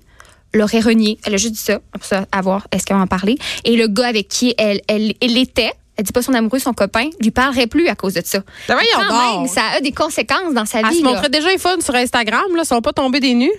l'aurait 0.54 0.80
renié. 0.80 1.20
Elle 1.26 1.34
a 1.36 1.38
juste 1.38 1.54
dit 1.54 1.62
ça. 1.62 1.80
Pour 1.92 2.04
ça, 2.04 2.26
à 2.32 2.42
voir, 2.42 2.68
est-ce 2.72 2.86
qu'elle 2.86 2.98
va 2.98 3.04
en 3.04 3.08
parler? 3.08 3.38
Et 3.64 3.76
le 3.76 3.88
gars 3.88 4.08
avec 4.08 4.28
qui 4.28 4.54
elle, 4.58 4.82
elle, 4.88 5.14
elle 5.22 5.38
était, 5.38 5.72
elle 5.98 6.04
dit 6.06 6.12
pas 6.12 6.22
son 6.22 6.34
amoureux, 6.34 6.60
son 6.60 6.74
copain, 6.74 7.10
lui 7.22 7.32
parlerait 7.32 7.68
plus 7.68 7.88
à 7.88 7.96
cause 7.96 8.14
de 8.14 8.22
ça. 8.24 8.40
Ben 8.68 8.76
voyons 8.76 8.90
Quand 9.10 9.34
donc. 9.34 9.40
même, 9.42 9.48
ça 9.48 9.62
a 9.78 9.82
des 9.82 9.92
conséquences 9.92 10.54
dans 10.54 10.66
sa 10.66 10.80
Elle 10.80 10.88
vie. 10.90 11.00
se 11.00 11.04
là. 11.04 11.10
montrait 11.12 11.30
déjà 11.30 11.50
les 11.50 11.58
fun 11.58 11.76
sur 11.80 11.96
Instagram, 11.96 12.44
là, 12.56 12.62
ils 12.64 12.68
sont 12.68 12.82
pas 12.82 12.94
tombés 12.94 13.20
des 13.20 13.34
nus. 13.34 13.52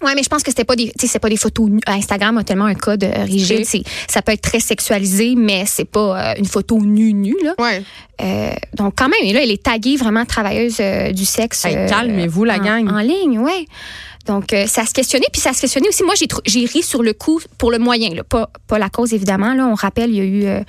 Ouais, 0.00 0.14
mais 0.14 0.22
je 0.22 0.28
pense 0.28 0.44
que 0.44 0.50
c'était 0.52 0.64
pas 0.64 0.76
des, 0.76 0.86
tu 0.86 0.92
sais, 1.00 1.06
c'est 1.08 1.18
pas 1.18 1.28
des 1.28 1.36
photos 1.36 1.68
nues. 1.70 1.80
Instagram 1.86 2.38
a 2.38 2.44
tellement 2.44 2.66
un 2.66 2.74
code 2.76 3.02
euh, 3.02 3.24
rigide. 3.24 3.60
Ok. 3.60 3.64
C'est, 3.66 3.82
ça 4.08 4.22
peut 4.22 4.30
être 4.30 4.42
très 4.42 4.60
sexualisé, 4.60 5.34
mais 5.36 5.64
c'est 5.66 5.86
pas 5.86 6.30
euh, 6.30 6.34
une 6.38 6.44
photo 6.44 6.78
nue 6.78 7.12
nue 7.12 7.34
là. 7.42 7.54
Ouais. 7.58 7.82
Euh, 8.20 8.50
donc 8.74 8.94
quand 8.96 9.08
même, 9.08 9.18
et 9.22 9.32
là, 9.32 9.40
elle 9.42 9.50
est 9.50 9.60
taguée 9.62 9.96
vraiment 9.96 10.24
travailleuse 10.24 10.76
euh, 10.80 11.10
du 11.10 11.24
sexe. 11.24 11.64
Hey, 11.64 11.74
euh, 11.76 11.88
calmez-vous, 11.88 12.44
la 12.44 12.56
en- 12.58 12.64
gang. 12.64 12.88
En 12.94 13.00
ligne, 13.00 13.40
ouais. 13.40 13.64
Donc 14.26 14.52
euh, 14.52 14.66
ça 14.68 14.84
se 14.86 14.92
questionnait, 14.92 15.26
puis 15.32 15.40
ça 15.40 15.52
se 15.52 15.60
questionnait 15.62 15.88
aussi. 15.88 16.04
Moi, 16.04 16.14
j'ai 16.16 16.28
trou- 16.28 16.42
j'ai 16.46 16.64
ri 16.66 16.82
sur 16.84 17.02
le 17.02 17.12
coup 17.12 17.40
pour 17.56 17.72
le 17.72 17.78
moyen, 17.78 18.10
là, 18.14 18.22
pas 18.22 18.50
pas 18.68 18.78
la 18.78 18.90
cause 18.90 19.12
évidemment. 19.14 19.52
Là, 19.54 19.66
on 19.66 19.74
rappelle, 19.74 20.10
il 20.10 20.16
y 20.16 20.20
a 20.20 20.24
eu 20.24 20.44
euh, 20.46 20.60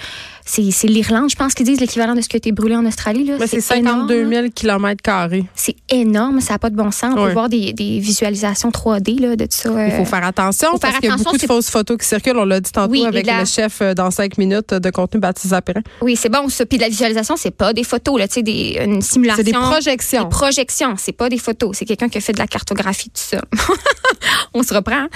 c'est 0.71 0.87
l'Irlande, 0.87 1.29
je 1.29 1.35
pense 1.35 1.53
qu'ils 1.53 1.65
disent 1.65 1.79
l'équivalent 1.79 2.15
de 2.15 2.21
ce 2.21 2.27
qui 2.29 2.35
a 2.35 2.39
été 2.39 2.51
brûlé 2.51 2.75
en 2.75 2.85
Australie 2.85 3.23
là. 3.23 3.35
Mais 3.39 3.47
c'est 3.47 3.61
52 3.61 4.13
énorme, 4.15 4.31
là. 4.31 4.41
000 4.41 4.51
kilomètres 4.53 5.01
carrés. 5.01 5.45
C'est 5.55 5.75
énorme, 5.89 6.41
ça 6.41 6.53
n'a 6.53 6.59
pas 6.59 6.69
de 6.69 6.75
bon 6.75 6.91
sens. 6.91 7.13
On 7.15 7.21
Ouais. 7.21 7.27
peut 7.27 7.33
voir 7.33 7.49
des, 7.49 7.73
des 7.73 7.99
visualisations 7.99 8.69
3D 8.71 9.19
là, 9.19 9.35
de 9.35 9.43
tout 9.45 9.49
ça. 9.51 9.69
Il 9.85 9.91
faut 9.91 10.01
euh, 10.01 10.05
faire 10.05 10.23
attention 10.25 10.69
faut 10.71 10.79
parce 10.79 10.97
qu'il 10.99 11.09
y 11.09 11.11
a 11.11 11.17
beaucoup 11.17 11.37
de 11.37 11.45
fausses 11.45 11.69
photos 11.69 11.97
qui 11.97 12.07
circulent. 12.07 12.37
On 12.37 12.45
l'a 12.45 12.59
dit 12.59 12.71
tantôt 12.71 12.91
Oui, 12.91 13.05
avec 13.05 13.25
la- 13.25 13.39
le 13.41 13.45
chef 13.45 13.81
euh, 13.81 13.93
dans 13.93 14.09
5 14.11 14.37
minutes 14.37 14.73
de 14.73 14.89
contenu 14.89 15.19
Baptiste 15.19 15.49
Zapérin. 15.49 15.81
Oui, 16.01 16.15
c'est 16.15 16.29
bon 16.29 16.49
ça. 16.49 16.65
Puis 16.65 16.77
de 16.77 16.83
la 16.83 16.89
visualisation, 16.89 17.35
c'est 17.37 17.51
pas 17.51 17.73
des 17.73 17.83
photos 17.83 18.17
là, 18.19 18.27
des 18.41 18.79
une 18.83 19.01
simulation. 19.01 19.43
C'est 19.43 19.51
des 19.51 19.57
projections. 19.57 20.23
Des 20.23 20.29
projections, 20.29 20.95
c'est 20.97 21.11
pas 21.11 21.29
des 21.29 21.37
photos. 21.37 21.75
C'est 21.77 21.85
quelqu'un 21.85 22.09
qui 22.09 22.17
a 22.17 22.21
fait 22.21 22.33
de 22.33 22.39
la 22.39 22.47
cartographie, 22.47 23.09
tout 23.09 23.21
ça. 23.21 23.41
On 24.53 24.63
se 24.63 24.73
reprend. 24.73 25.07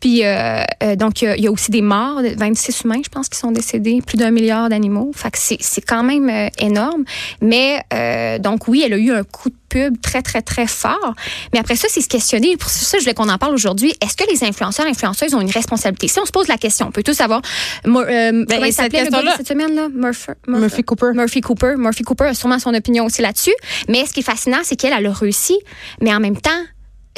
Puis, 0.00 0.24
euh, 0.24 0.62
euh, 0.82 0.96
donc, 0.96 1.22
il 1.22 1.24
y 1.26 1.28
a- 1.28 1.36
il 1.36 1.44
y, 1.44 1.46
a 1.46 1.50
aussi 1.50 1.70
des 1.70 1.82
morts, 1.82 2.22
de 2.22 2.30
26 2.36 2.82
humains, 2.84 3.00
je 3.04 3.08
pense, 3.08 3.28
qui 3.28 3.38
sont 3.38 3.50
décédés, 3.52 4.00
plus 4.06 4.16
d'un 4.16 4.30
milliard 4.30 4.68
d'animaux. 4.68 5.10
Fait 5.14 5.30
que 5.30 5.38
c'est 5.38 5.58
c'est 5.60 5.80
quand 5.82 6.02
même 6.02 6.28
euh, 6.30 6.48
énorme. 6.58 7.04
Mais, 7.40 7.82
euh, 7.92 8.38
donc, 8.38 8.68
oui, 8.68 8.82
elle 8.84 8.92
a 8.94 8.98
eu 8.98 9.12
un 9.12 9.24
coup 9.24 9.50
de 9.50 9.54
pub 9.68 10.00
très, 10.00 10.22
très, 10.22 10.40
très 10.40 10.66
fort. 10.66 11.14
Mais 11.52 11.58
après 11.58 11.76
ça, 11.76 11.88
c'est 11.90 12.00
se 12.00 12.08
questionner. 12.08 12.56
Pour 12.56 12.70
ça, 12.70 12.96
je 12.98 13.02
voulais 13.02 13.12
qu'on 13.14 13.28
en 13.28 13.36
parle 13.36 13.52
aujourd'hui. 13.54 13.92
Est-ce 14.02 14.16
que 14.16 14.24
les 14.30 14.42
influenceurs, 14.44 14.86
influenceuses 14.86 15.34
ont 15.34 15.40
une 15.42 15.50
responsabilité? 15.50 16.08
Si 16.08 16.18
on 16.20 16.24
se 16.24 16.32
pose 16.32 16.48
la 16.48 16.56
question, 16.56 16.86
on 16.88 16.90
peut 16.90 17.02
tous 17.02 17.12
savoir. 17.14 17.42
Mo- 17.84 18.00
euh, 18.00 18.44
comment 18.48 18.64
il 18.64 18.72
cette 18.72 18.84
s'appelait 18.84 19.04
le 19.04 19.10
gars 19.10 19.18
de 19.20 19.26
question-là- 19.26 19.34
cette 19.36 19.48
semaine-là? 19.48 19.88
Murphy, 19.94 20.30
Murphy 20.46 20.82
Cooper. 20.84 21.10
Murphy 21.14 21.40
Cooper. 21.42 21.74
Murphy 21.76 22.02
Cooper 22.02 22.24
a 22.24 22.34
sûrement 22.34 22.58
son 22.58 22.72
opinion 22.72 23.04
aussi 23.04 23.20
là-dessus. 23.20 23.54
Mais 23.88 24.06
ce 24.06 24.12
qui 24.14 24.20
est 24.20 24.22
fascinant, 24.22 24.58
c'est 24.62 24.76
qu'elle 24.76 24.94
elle 24.96 25.06
a 25.06 25.12
réussi, 25.12 25.58
mais 26.00 26.14
en 26.14 26.20
même 26.20 26.40
temps, 26.40 26.50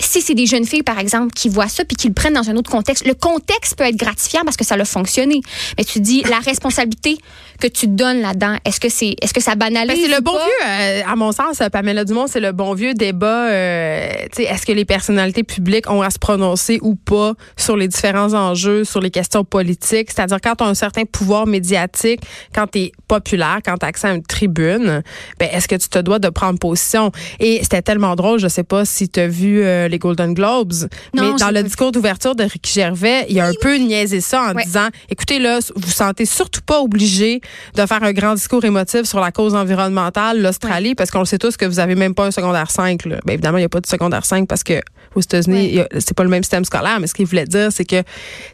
si 0.01 0.21
c'est 0.21 0.35
des 0.35 0.47
jeunes 0.47 0.67
filles, 0.67 0.83
par 0.83 0.99
exemple, 0.99 1.33
qui 1.35 1.49
voient 1.49 1.69
ça 1.69 1.85
puis 1.85 1.97
qui 1.97 2.09
le 2.09 2.15
prennent 2.15 2.35
dans 2.35 2.49
un 2.51 2.57
autre 2.57 2.71
contexte, 2.71 3.07
le 3.07 3.15
contexte 3.15 3.77
peut 3.77 3.85
être 3.85 3.97
gratifiant 3.97 4.43
parce 4.45 4.57
que 4.57 4.65
ça 4.65 4.75
a 4.75 4.85
fonctionné. 4.85 5.41
Mais 5.79 5.85
tu 5.85 6.01
dis 6.01 6.23
la 6.29 6.39
responsabilité 6.39 7.19
que 7.61 7.67
tu 7.67 7.87
te 7.87 7.93
donnes 7.93 8.23
là-dedans, 8.23 8.57
est-ce 8.65 8.81
que 8.81 8.89
c'est, 8.89 9.15
est-ce 9.21 9.35
que 9.35 9.43
ça 9.43 9.55
banalise 9.55 9.95
Ben, 9.95 9.99
c'est 10.03 10.15
le 10.17 10.23
bon 10.23 10.33
pas? 10.33 10.39
vieux, 10.45 10.69
euh, 10.69 11.03
à 11.07 11.15
mon 11.17 11.31
sens, 11.33 11.61
euh, 11.61 11.69
Pamela 11.69 12.05
Dumont, 12.05 12.27
c'est 12.27 12.41
le 12.41 12.53
bon 12.53 12.73
vieux 12.73 12.95
débat. 12.95 13.49
euh, 13.51 14.11
Est-ce 14.39 14.65
que 14.65 14.73
les 14.73 14.87
personnalités 14.87 15.43
publiques 15.43 15.91
ont 15.91 16.01
à 16.01 16.09
se 16.11 16.19
prononcer 16.19 16.79
ou 16.81 16.95
pas 16.95 17.35
sur 17.59 17.77
les 17.77 17.87
différents 17.89 18.33
enjeux, 18.33 18.85
sur 18.85 19.01
les 19.01 19.11
questions 19.11 19.45
politiques? 19.45 20.11
C'est-à-dire 20.11 20.39
quand 20.43 20.55
tu 20.57 20.65
as 20.65 20.69
un 20.69 20.75
certain 20.75 21.05
pouvoir 21.05 21.47
médiatique, 21.47 22.21
quand 22.55 22.67
tu 22.69 22.79
es 22.79 22.93
populaire, 23.09 23.59
quand 23.63 23.77
tu 23.77 23.85
as 23.85 23.89
accès 23.91 24.09
à 24.09 24.15
une 24.15 24.23
tribune, 24.23 25.03
ben, 25.39 25.49
est-ce 25.53 25.69
que 25.69 25.77
tu 25.77 25.89
te 25.89 25.99
dois 25.99 26.19
de 26.19 26.29
prendre 26.31 26.59
position? 26.59 27.13
Et 27.41 27.59
c'était 27.63 27.83
tellement 27.83 28.17
drôle, 28.17 28.39
je 28.41 28.49
sais 28.49 28.65
pas 28.65 28.87
si 28.87 29.09
tu 29.11 29.21
as 29.21 29.29
vu 29.29 29.63
euh, 29.63 29.89
les 29.91 29.99
Golden 29.99 30.35
Globes. 30.35 30.73
Non, 31.15 31.33
mais 31.33 31.39
dans 31.39 31.51
le 31.51 31.63
discours 31.63 31.93
d'ouverture 31.93 32.35
de 32.35 32.45
Ricky 32.45 32.73
Gervais, 32.73 33.27
il 33.29 33.39
a 33.41 33.47
un 33.47 33.53
peu 33.61 33.77
niaisé 33.77 34.21
ça 34.21 34.51
en 34.51 34.55
disant, 34.55 34.89
écoutez 35.09 35.39
là, 35.39 35.59
vous 35.77 35.91
sentez 35.91 36.25
surtout 36.25 36.63
pas 36.63 36.81
obligé 36.81 37.41
de 37.75 37.87
faire 37.87 38.03
un 38.03 38.13
grand 38.13 38.35
discours 38.35 38.65
émotif 38.65 39.03
sur 39.03 39.21
la 39.21 39.33
cause 39.33 39.55
environnementale, 39.55 40.41
l'Australie, 40.43 40.95
parce 40.95 41.11
qu'on 41.11 41.21
le 41.21 41.25
sait 41.25 41.39
tous 41.39 41.57
que 41.57 41.67
vous 41.67 41.79
avez 41.79 41.95
même 41.95 42.15
pas 42.15 42.27
un 42.27 42.31
secondaire 42.31 42.71
5. 42.71 43.05
Là. 43.07 43.19
Ben, 43.25 43.35
évidemment, 43.35 43.59
il 43.59 43.63
n'y 43.63 43.67
a 43.67 43.69
pas 43.69 43.81
de 43.81 43.87
secondaire 43.87 44.25
5 44.25 44.47
parce 44.49 44.63
que 44.63 44.81
aux 45.15 45.21
États-Unis, 45.21 45.81
c'est 45.99 46.15
pas 46.15 46.23
le 46.23 46.29
même 46.29 46.45
système 46.45 46.65
scolaire, 46.65 47.01
mais 47.01 47.09
ce 47.09 47.15
qu'il 47.15 47.27
voulait 47.27 47.45
dire, 47.45 47.73
c'est 47.73 47.85
que, 47.85 48.01
tu 48.01 48.07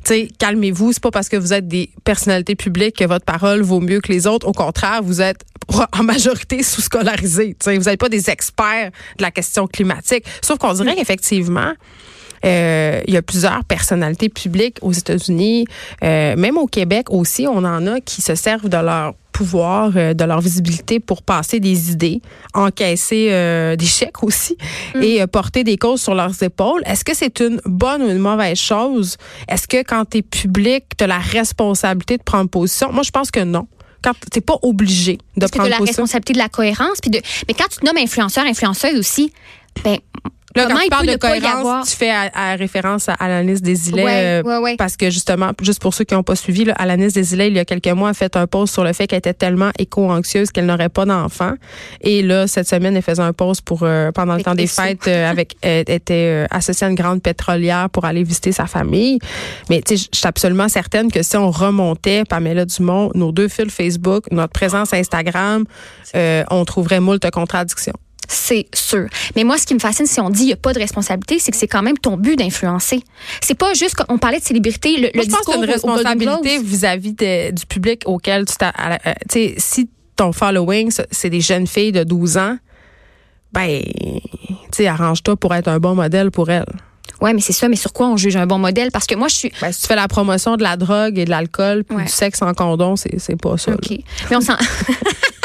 sais, 0.04 0.28
calmez-vous, 0.38 0.94
c'est 0.94 1.02
pas 1.02 1.10
parce 1.10 1.28
que 1.28 1.36
vous 1.36 1.52
êtes 1.52 1.68
des 1.68 1.90
personnalités 2.04 2.54
publiques 2.54 2.96
que 2.96 3.04
votre 3.04 3.26
parole 3.26 3.60
vaut 3.60 3.80
mieux 3.80 4.00
que 4.00 4.10
les 4.10 4.26
autres. 4.26 4.48
Au 4.48 4.52
contraire, 4.52 5.02
vous 5.02 5.20
êtes 5.20 5.44
en 5.92 6.02
majorité 6.02 6.62
sous-scolarisés. 6.62 7.56
Vous 7.64 7.70
n'êtes 7.72 8.00
pas 8.00 8.08
des 8.08 8.30
experts 8.30 8.90
de 9.18 9.22
la 9.22 9.30
question 9.30 9.66
climatique. 9.66 10.24
Sauf 10.42 10.58
qu'on 10.58 10.72
dirait 10.74 10.94
qu'effectivement, 10.94 11.72
euh, 12.44 13.00
il 13.06 13.14
y 13.14 13.16
a 13.16 13.22
plusieurs 13.22 13.64
personnalités 13.64 14.28
publiques 14.28 14.78
aux 14.82 14.92
États-Unis, 14.92 15.66
euh, 16.04 16.36
même 16.36 16.58
au 16.58 16.66
Québec 16.66 17.06
aussi, 17.10 17.46
on 17.46 17.58
en 17.58 17.86
a 17.86 18.00
qui 18.00 18.22
se 18.22 18.34
servent 18.34 18.68
de 18.68 18.76
leur 18.76 19.14
pouvoir, 19.32 19.92
euh, 19.96 20.14
de 20.14 20.24
leur 20.24 20.40
visibilité 20.40 21.00
pour 21.00 21.22
passer 21.22 21.60
des 21.60 21.90
idées, 21.90 22.22
encaisser 22.54 23.76
des 23.76 23.86
chèques 23.86 24.22
aussi 24.22 24.56
et 25.00 25.20
euh, 25.20 25.26
porter 25.26 25.64
des 25.64 25.76
causes 25.76 26.00
sur 26.00 26.14
leurs 26.14 26.42
épaules. 26.42 26.82
Est-ce 26.86 27.04
que 27.04 27.14
c'est 27.14 27.40
une 27.40 27.60
bonne 27.64 28.02
ou 28.02 28.08
une 28.08 28.18
mauvaise 28.18 28.58
chose? 28.58 29.16
Est-ce 29.48 29.66
que 29.66 29.82
quand 29.82 30.04
tu 30.10 30.18
es 30.18 30.22
public, 30.22 30.84
tu 30.96 31.04
as 31.04 31.06
la 31.06 31.18
responsabilité 31.18 32.16
de 32.16 32.22
prendre 32.22 32.48
position? 32.48 32.92
Moi, 32.92 33.02
je 33.02 33.10
pense 33.10 33.30
que 33.30 33.40
non. 33.40 33.66
Quand 34.06 34.14
tu 34.30 34.40
pas 34.40 34.56
obligé 34.62 35.14
de 35.14 35.40
Parce 35.40 35.50
que 35.50 35.58
prendre 35.58 35.70
la 35.70 35.78
position. 35.78 36.04
responsabilité 36.04 36.32
de 36.34 36.38
la 36.38 36.48
cohérence. 36.48 36.98
Puis 37.02 37.10
de, 37.10 37.20
mais 37.48 37.54
quand 37.54 37.66
tu 37.68 37.80
te 37.80 37.84
nommes 37.84 37.96
influenceur, 37.96 38.44
influenceuse 38.44 38.96
aussi, 38.96 39.32
ben, 39.82 39.98
Là, 40.56 40.64
comment 40.64 40.76
quand 40.76 40.84
tu 40.84 40.90
parles 40.90 41.06
de 41.06 41.16
cohérence, 41.16 41.90
tu 41.90 41.96
fais 41.96 42.10
à, 42.10 42.30
à 42.34 42.56
référence 42.56 43.08
à 43.08 43.14
Alanis 43.14 43.60
Desilets. 43.60 44.04
Ouais, 44.04 44.22
euh, 44.24 44.42
ouais, 44.42 44.58
ouais. 44.58 44.76
Parce 44.76 44.96
que 44.96 45.10
justement, 45.10 45.52
juste 45.62 45.80
pour 45.80 45.94
ceux 45.94 46.04
qui 46.04 46.14
n'ont 46.14 46.22
pas 46.22 46.36
suivi, 46.36 46.64
là, 46.64 46.74
Alanis 46.76 47.12
Desilets, 47.12 47.48
il 47.48 47.56
y 47.56 47.58
a 47.58 47.64
quelques 47.64 47.88
mois, 47.88 48.10
a 48.10 48.14
fait 48.14 48.36
un 48.36 48.46
post 48.46 48.72
sur 48.72 48.84
le 48.84 48.92
fait 48.92 49.06
qu'elle 49.06 49.18
était 49.18 49.34
tellement 49.34 49.70
éco-anxieuse 49.78 50.50
qu'elle 50.50 50.66
n'aurait 50.66 50.88
pas 50.88 51.04
d'enfant. 51.04 51.54
Et 52.00 52.22
là, 52.22 52.46
cette 52.46 52.68
semaine, 52.68 52.96
elle 52.96 53.02
faisait 53.02 53.22
un 53.22 53.32
post 53.32 53.62
pour 53.62 53.80
euh, 53.82 54.12
pendant 54.12 54.34
le 54.34 54.36
Avec 54.36 54.44
temps 54.44 54.54
des 54.54 54.66
fêtes 54.66 55.08
euh, 55.08 55.30
avec 55.30 55.56
elle 55.62 55.84
était 55.88 56.44
euh, 56.44 56.46
associée 56.50 56.86
à 56.86 56.90
une 56.90 56.96
grande 56.96 57.22
pétrolière 57.22 57.90
pour 57.90 58.04
aller 58.04 58.22
visiter 58.22 58.52
sa 58.52 58.66
famille. 58.66 59.18
Mais 59.68 59.82
tu 59.82 59.96
sais, 59.96 60.08
je 60.12 60.18
suis 60.18 60.26
absolument 60.26 60.68
certaine 60.68 61.10
que 61.10 61.22
si 61.22 61.36
on 61.36 61.50
remontait 61.50 62.24
Pamela 62.24 62.64
Dumont, 62.64 63.10
nos 63.14 63.32
deux 63.32 63.48
fils 63.48 63.72
Facebook, 63.72 64.24
notre 64.30 64.52
présence 64.52 64.92
Instagram, 64.92 65.64
on 66.14 66.64
trouverait 66.64 67.00
moult 67.00 67.30
contradictions. 67.30 67.92
C'est 68.28 68.66
sûr. 68.74 69.06
Mais 69.36 69.44
moi, 69.44 69.58
ce 69.58 69.66
qui 69.66 69.74
me 69.74 69.78
fascine, 69.78 70.06
si 70.06 70.20
on 70.20 70.30
dit 70.30 70.38
qu'il 70.38 70.46
n'y 70.48 70.52
a 70.52 70.56
pas 70.56 70.72
de 70.72 70.78
responsabilité, 70.78 71.38
c'est 71.38 71.50
que 71.50 71.56
c'est 71.56 71.68
quand 71.68 71.82
même 71.82 71.96
ton 71.98 72.16
but 72.16 72.36
d'influencer. 72.36 73.00
C'est 73.40 73.54
pas 73.54 73.74
juste 73.74 73.94
qu'on 73.94 74.18
parlait 74.18 74.38
de 74.40 74.44
célébrité. 74.44 74.96
Le, 74.96 75.00
Moi, 75.00 75.10
le 75.14 75.22
je 75.22 75.28
pense 75.28 75.38
discours 75.38 75.54
c'est 75.54 75.60
une 75.60 75.70
responsabilité 75.70 76.58
vis-à-vis 76.62 77.12
du 77.52 77.66
public 77.68 78.02
auquel 78.06 78.44
tu 78.46 78.54
t'as. 78.56 78.72
euh, 79.06 79.12
Tu 79.30 79.38
sais, 79.38 79.54
si 79.58 79.88
ton 80.16 80.32
following, 80.32 80.90
c'est 81.10 81.30
des 81.30 81.40
jeunes 81.40 81.66
filles 81.66 81.92
de 81.92 82.02
12 82.04 82.36
ans, 82.38 82.56
ben, 83.52 83.82
tu 83.82 84.22
sais, 84.72 84.86
arrange-toi 84.86 85.36
pour 85.36 85.54
être 85.54 85.68
un 85.68 85.78
bon 85.78 85.94
modèle 85.94 86.30
pour 86.30 86.50
elles. 86.50 86.64
Ouais, 87.20 87.32
mais 87.32 87.40
c'est 87.40 87.52
ça. 87.54 87.68
Mais 87.68 87.76
sur 87.76 87.92
quoi 87.94 88.08
on 88.08 88.16
juge 88.18 88.36
un 88.36 88.46
bon 88.46 88.58
modèle? 88.58 88.90
Parce 88.90 89.06
que 89.06 89.14
moi, 89.14 89.28
je 89.28 89.34
suis. 89.36 89.52
Ben, 89.62 89.72
si 89.72 89.80
tu 89.82 89.86
fais 89.86 89.96
la 89.96 90.08
promotion 90.08 90.56
de 90.56 90.62
la 90.62 90.76
drogue 90.76 91.18
et 91.18 91.24
de 91.24 91.30
l'alcool, 91.30 91.84
puis 91.84 91.96
Ouais. 91.96 92.04
du 92.04 92.10
sexe 92.10 92.42
en 92.42 92.52
condom, 92.52 92.96
c'est, 92.96 93.40
pas 93.40 93.56
ça. 93.56 93.70
là. 93.70 93.76
OK. 93.82 93.98
Mais 94.30 94.36
on 94.36 94.40
s'en. 94.40 94.56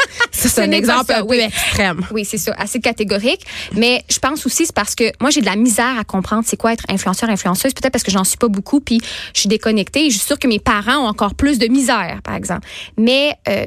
Ça, 0.42 0.48
Ce 0.48 0.54
c'est 0.56 0.62
un 0.62 0.70
exemple 0.72 1.06
ça, 1.12 1.18
un 1.18 1.20
peu 1.22 1.28
oui. 1.28 1.38
extrême. 1.38 2.00
Oui, 2.10 2.24
c'est 2.24 2.38
ça, 2.38 2.52
assez 2.58 2.80
catégorique. 2.80 3.46
Mais 3.74 4.04
je 4.10 4.18
pense 4.18 4.44
aussi, 4.46 4.66
c'est 4.66 4.74
parce 4.74 4.94
que 4.94 5.04
moi, 5.20 5.30
j'ai 5.30 5.40
de 5.40 5.46
la 5.46 5.56
misère 5.56 5.98
à 5.98 6.04
comprendre 6.04 6.42
c'est 6.46 6.56
quoi 6.56 6.72
être 6.72 6.84
influenceur, 6.88 7.30
influenceuse. 7.30 7.72
Peut-être 7.74 7.92
parce 7.92 8.04
que 8.04 8.10
j'en 8.10 8.24
suis 8.24 8.38
pas 8.38 8.48
beaucoup, 8.48 8.80
puis 8.80 9.00
je 9.34 9.40
suis 9.40 9.48
déconnectée. 9.48 10.10
Je 10.10 10.16
suis 10.18 10.26
sûre 10.26 10.38
que 10.38 10.48
mes 10.48 10.58
parents 10.58 11.04
ont 11.04 11.08
encore 11.08 11.34
plus 11.34 11.58
de 11.58 11.66
misère, 11.68 12.20
par 12.24 12.34
exemple. 12.34 12.66
Mais 12.98 13.34
euh, 13.48 13.64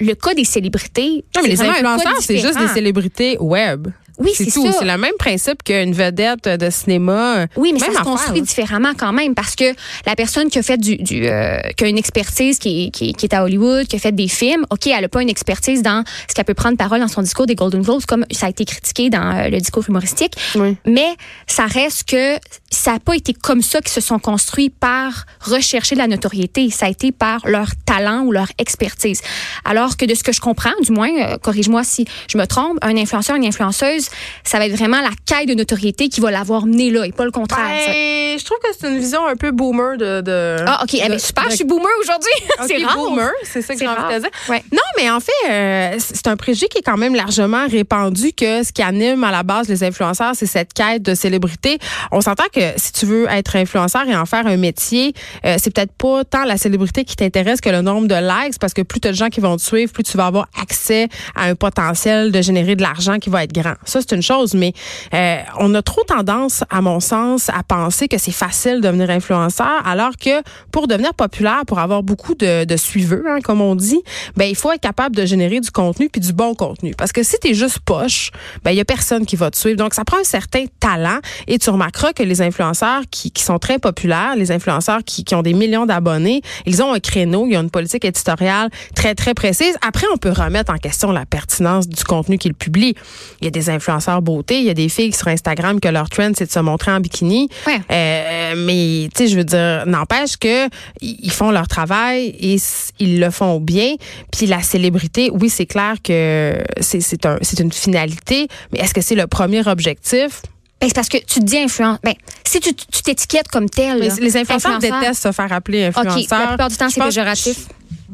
le 0.00 0.14
cas 0.14 0.34
des 0.34 0.44
célébrités. 0.44 1.24
Non, 1.34 1.42
mais 1.42 1.48
les 1.48 1.62
influenceurs, 1.62 2.20
c'est 2.20 2.38
juste 2.38 2.58
des 2.58 2.68
célébrités 2.68 3.36
web. 3.38 3.88
Oui, 4.18 4.30
c'est 4.34 4.46
tout. 4.50 4.64
ça. 4.66 4.78
C'est 4.78 4.84
le 4.84 4.96
même 4.96 5.12
principe 5.18 5.62
qu'une 5.62 5.92
vedette 5.92 6.48
de 6.48 6.70
cinéma. 6.70 7.46
Oui, 7.56 7.72
mais 7.72 7.80
Même 7.80 7.92
ça 7.92 7.98
se 8.00 8.04
construit 8.04 8.42
différemment 8.42 8.92
quand 8.96 9.12
même 9.12 9.34
parce 9.34 9.54
que 9.56 9.64
la 10.06 10.16
personne 10.16 10.48
qui 10.48 10.58
a 10.58 10.62
fait 10.62 10.78
du, 10.78 10.96
du 10.96 11.26
euh, 11.26 11.58
qui 11.76 11.84
a 11.84 11.88
une 11.88 11.98
expertise 11.98 12.58
qui 12.58 12.86
est, 12.86 12.90
qui, 12.90 13.10
est- 13.10 13.12
qui 13.12 13.26
est 13.26 13.34
à 13.34 13.44
Hollywood, 13.44 13.86
qui 13.86 13.96
a 13.96 13.98
fait 13.98 14.12
des 14.12 14.28
films, 14.28 14.64
ok, 14.70 14.86
elle 14.86 15.04
a 15.04 15.08
pas 15.08 15.22
une 15.22 15.28
expertise 15.28 15.82
dans 15.82 16.02
ce 16.28 16.34
qu'elle 16.34 16.44
peut 16.44 16.54
prendre 16.54 16.76
parole 16.76 17.00
dans 17.00 17.08
son 17.08 17.22
discours 17.22 17.46
des 17.46 17.54
Golden 17.54 17.82
Globes 17.82 18.04
comme 18.06 18.24
ça 18.30 18.46
a 18.46 18.48
été 18.50 18.64
critiqué 18.64 19.10
dans 19.10 19.36
euh, 19.36 19.48
le 19.48 19.58
discours 19.58 19.84
humoristique. 19.88 20.32
Oui. 20.54 20.76
Mais 20.86 21.08
ça 21.46 21.66
reste 21.66 22.04
que 22.08 22.36
ça 22.70 22.92
n'a 22.94 23.00
pas 23.00 23.14
été 23.14 23.32
comme 23.34 23.62
ça 23.62 23.80
qu'ils 23.80 23.90
se 23.92 24.00
sont 24.00 24.18
construits 24.18 24.70
par 24.70 25.24
rechercher 25.40 25.94
de 25.94 26.00
la 26.00 26.06
notoriété. 26.06 26.70
Ça 26.70 26.86
a 26.86 26.88
été 26.88 27.12
par 27.12 27.40
leur 27.46 27.68
talent 27.84 28.22
ou 28.24 28.32
leur 28.32 28.48
expertise. 28.58 29.20
Alors 29.64 29.96
que 29.96 30.04
de 30.04 30.14
ce 30.14 30.22
que 30.22 30.32
je 30.32 30.40
comprends, 30.40 30.70
du 30.82 30.92
moins, 30.92 31.10
euh, 31.10 31.38
corrige-moi 31.38 31.84
si 31.84 32.06
je 32.30 32.38
me 32.38 32.46
trompe, 32.46 32.78
un 32.82 32.96
influenceur, 32.96 33.36
une 33.36 33.44
influenceuse, 33.46 34.05
ça 34.44 34.58
va 34.58 34.66
être 34.66 34.76
vraiment 34.76 35.00
la 35.00 35.10
quête 35.26 35.48
de 35.48 35.54
notoriété 35.54 36.08
qui 36.08 36.20
va 36.20 36.30
l'avoir 36.30 36.66
mené 36.66 36.90
là 36.90 37.04
et 37.06 37.12
pas 37.12 37.24
le 37.24 37.30
contraire. 37.30 37.64
Ben, 37.66 38.38
je 38.38 38.44
trouve 38.44 38.58
que 38.58 38.68
c'est 38.78 38.88
une 38.88 38.98
vision 38.98 39.26
un 39.26 39.36
peu 39.36 39.50
boomer 39.50 39.96
de. 39.96 40.20
de 40.20 40.56
Ah, 40.66 40.80
OK. 40.82 40.90
Eh 40.94 41.00
ben, 41.08 41.12
de- 41.14 41.18
super, 41.18 41.44
de- 41.44 41.50
je 41.50 41.56
suis 41.56 41.64
boomer 41.64 41.88
aujourd'hui. 42.02 42.30
c'est 42.66 42.84
rare. 42.84 42.96
boomer, 42.96 43.30
c'est 43.44 43.62
ça 43.62 43.74
que 43.74 43.80
j'ai 43.80 43.88
envie 43.88 44.14
de 44.14 44.20
dire. 44.20 44.30
Ouais. 44.48 44.62
Non, 44.72 44.78
mais 44.96 45.10
en 45.10 45.20
fait, 45.20 45.32
euh, 45.50 45.96
c'est 45.98 46.26
un 46.28 46.36
préjugé 46.36 46.68
qui 46.68 46.78
est 46.78 46.82
quand 46.82 46.96
même 46.96 47.14
largement 47.14 47.66
répandu 47.66 48.32
que 48.32 48.62
ce 48.62 48.72
qui 48.72 48.82
anime 48.82 49.24
à 49.24 49.30
la 49.30 49.42
base 49.42 49.68
les 49.68 49.82
influenceurs, 49.84 50.32
c'est 50.34 50.46
cette 50.46 50.72
quête 50.72 51.02
de 51.02 51.14
célébrité. 51.14 51.78
On 52.12 52.20
s'entend 52.20 52.44
que 52.52 52.60
si 52.76 52.92
tu 52.92 53.06
veux 53.06 53.26
être 53.30 53.56
influenceur 53.56 54.06
et 54.08 54.16
en 54.16 54.26
faire 54.26 54.46
un 54.46 54.56
métier, 54.56 55.14
euh, 55.44 55.56
c'est 55.58 55.72
peut-être 55.74 55.92
pas 55.92 56.24
tant 56.24 56.44
la 56.44 56.56
célébrité 56.56 57.04
qui 57.04 57.16
t'intéresse 57.16 57.60
que 57.60 57.70
le 57.70 57.80
nombre 57.82 58.06
de 58.08 58.14
likes, 58.14 58.58
parce 58.58 58.74
que 58.74 58.82
plus 58.82 59.00
tu 59.00 59.08
as 59.08 59.12
de 59.12 59.16
gens 59.16 59.28
qui 59.28 59.40
vont 59.40 59.56
te 59.56 59.62
suivre, 59.62 59.92
plus 59.92 60.02
tu 60.02 60.16
vas 60.16 60.26
avoir 60.26 60.46
accès 60.60 61.08
à 61.34 61.44
un 61.44 61.54
potentiel 61.54 62.32
de 62.32 62.42
générer 62.42 62.76
de 62.76 62.82
l'argent 62.82 63.18
qui 63.18 63.30
va 63.30 63.44
être 63.44 63.52
grand. 63.52 63.74
Ça, 63.84 63.95
c'est 64.00 64.14
une 64.14 64.22
chose, 64.22 64.54
mais 64.54 64.72
euh, 65.14 65.38
on 65.58 65.74
a 65.74 65.82
trop 65.82 66.02
tendance, 66.04 66.64
à 66.70 66.80
mon 66.80 67.00
sens, 67.00 67.50
à 67.50 67.62
penser 67.62 68.08
que 68.08 68.18
c'est 68.18 68.32
facile 68.32 68.80
de 68.80 68.86
devenir 68.86 69.10
influenceur, 69.10 69.82
alors 69.84 70.16
que 70.16 70.42
pour 70.70 70.86
devenir 70.86 71.14
populaire, 71.14 71.62
pour 71.66 71.78
avoir 71.78 72.02
beaucoup 72.02 72.34
de, 72.34 72.64
de 72.64 72.76
suiveurs, 72.76 73.22
hein, 73.26 73.40
comme 73.42 73.60
on 73.60 73.74
dit, 73.74 74.00
ben 74.36 74.44
il 74.44 74.56
faut 74.56 74.72
être 74.72 74.80
capable 74.80 75.16
de 75.16 75.24
générer 75.24 75.60
du 75.60 75.70
contenu 75.70 76.08
puis 76.08 76.20
du 76.20 76.32
bon 76.32 76.54
contenu. 76.54 76.94
Parce 76.96 77.12
que 77.12 77.22
si 77.22 77.36
tu 77.40 77.50
es 77.50 77.54
juste 77.54 77.80
poche, 77.80 78.30
ben 78.62 78.70
il 78.70 78.76
y 78.76 78.80
a 78.80 78.84
personne 78.84 79.26
qui 79.26 79.36
va 79.36 79.50
te 79.50 79.56
suivre. 79.56 79.76
Donc 79.76 79.94
ça 79.94 80.04
prend 80.04 80.18
un 80.18 80.24
certain 80.24 80.64
talent 80.80 81.18
et 81.46 81.58
tu 81.58 81.70
remarqueras 81.70 82.12
que 82.12 82.22
les 82.22 82.42
influenceurs 82.42 83.02
qui, 83.10 83.30
qui 83.30 83.42
sont 83.42 83.58
très 83.58 83.78
populaires, 83.78 84.36
les 84.36 84.52
influenceurs 84.52 85.00
qui, 85.04 85.24
qui 85.24 85.34
ont 85.34 85.42
des 85.42 85.54
millions 85.54 85.86
d'abonnés, 85.86 86.42
ils 86.66 86.82
ont 86.82 86.92
un 86.92 87.00
créneau, 87.00 87.46
ils 87.48 87.56
ont 87.56 87.62
une 87.62 87.70
politique 87.70 88.04
éditoriale 88.04 88.70
très 88.94 89.14
très 89.14 89.34
précise. 89.34 89.76
Après 89.86 90.06
on 90.12 90.16
peut 90.16 90.32
remettre 90.32 90.72
en 90.72 90.78
question 90.78 91.12
la 91.12 91.26
pertinence 91.26 91.88
du 91.88 92.04
contenu 92.04 92.38
qu'ils 92.38 92.54
publient. 92.54 92.94
Il 93.40 93.44
y 93.44 93.48
a 93.48 93.50
des 93.50 93.70
influenceurs 93.70 93.85
beauté, 94.22 94.58
il 94.58 94.64
y 94.64 94.70
a 94.70 94.74
des 94.74 94.88
filles 94.88 95.12
sur 95.12 95.28
Instagram 95.28 95.80
que 95.80 95.88
leur 95.88 96.08
trend 96.08 96.32
c'est 96.36 96.46
de 96.46 96.50
se 96.50 96.58
montrer 96.58 96.92
en 96.92 97.00
bikini. 97.00 97.48
Ouais. 97.66 97.80
Euh, 97.90 98.54
mais 98.56 99.08
tu 99.14 99.24
sais, 99.24 99.28
je 99.28 99.36
veux 99.36 99.44
dire, 99.44 99.84
n'empêche 99.86 100.36
que 100.36 100.68
ils 101.00 101.30
font 101.30 101.50
leur 101.50 101.68
travail 101.68 102.34
et 102.40 102.56
ils 102.98 103.20
le 103.20 103.30
font 103.30 103.60
bien. 103.60 103.94
Puis 104.32 104.46
la 104.46 104.62
célébrité, 104.62 105.30
oui, 105.32 105.50
c'est 105.50 105.66
clair 105.66 105.96
que 106.02 106.56
c'est 106.80 107.26
un 107.26 107.38
c'est 107.42 107.60
une 107.60 107.72
finalité, 107.72 108.48
mais 108.72 108.80
est-ce 108.80 108.94
que 108.94 109.00
c'est 109.00 109.14
le 109.14 109.26
premier 109.26 109.66
objectif? 109.66 110.42
Ben, 110.80 110.88
c'est 110.88 110.94
parce 110.94 111.08
que 111.08 111.16
tu 111.16 111.40
te 111.40 111.44
dis 111.44 111.58
influence. 111.58 111.98
Ben, 112.02 112.14
si 112.44 112.60
tu 112.60 112.74
tu 112.74 113.02
t'étiquettes 113.02 113.48
comme 113.48 113.68
tel. 113.68 113.98
Les 113.98 114.36
influenceurs 114.36 114.72
influenceur, 114.72 115.00
détestent 115.00 115.22
se 115.22 115.32
faire 115.32 115.52
appeler 115.52 115.88
OK, 115.88 115.96
influenceurs. 115.96 116.38
la 116.38 116.46
plupart 116.48 116.68
du 116.68 116.76
temps, 116.76 116.90
c'est 116.90 117.02
péjoratif. 117.02 117.66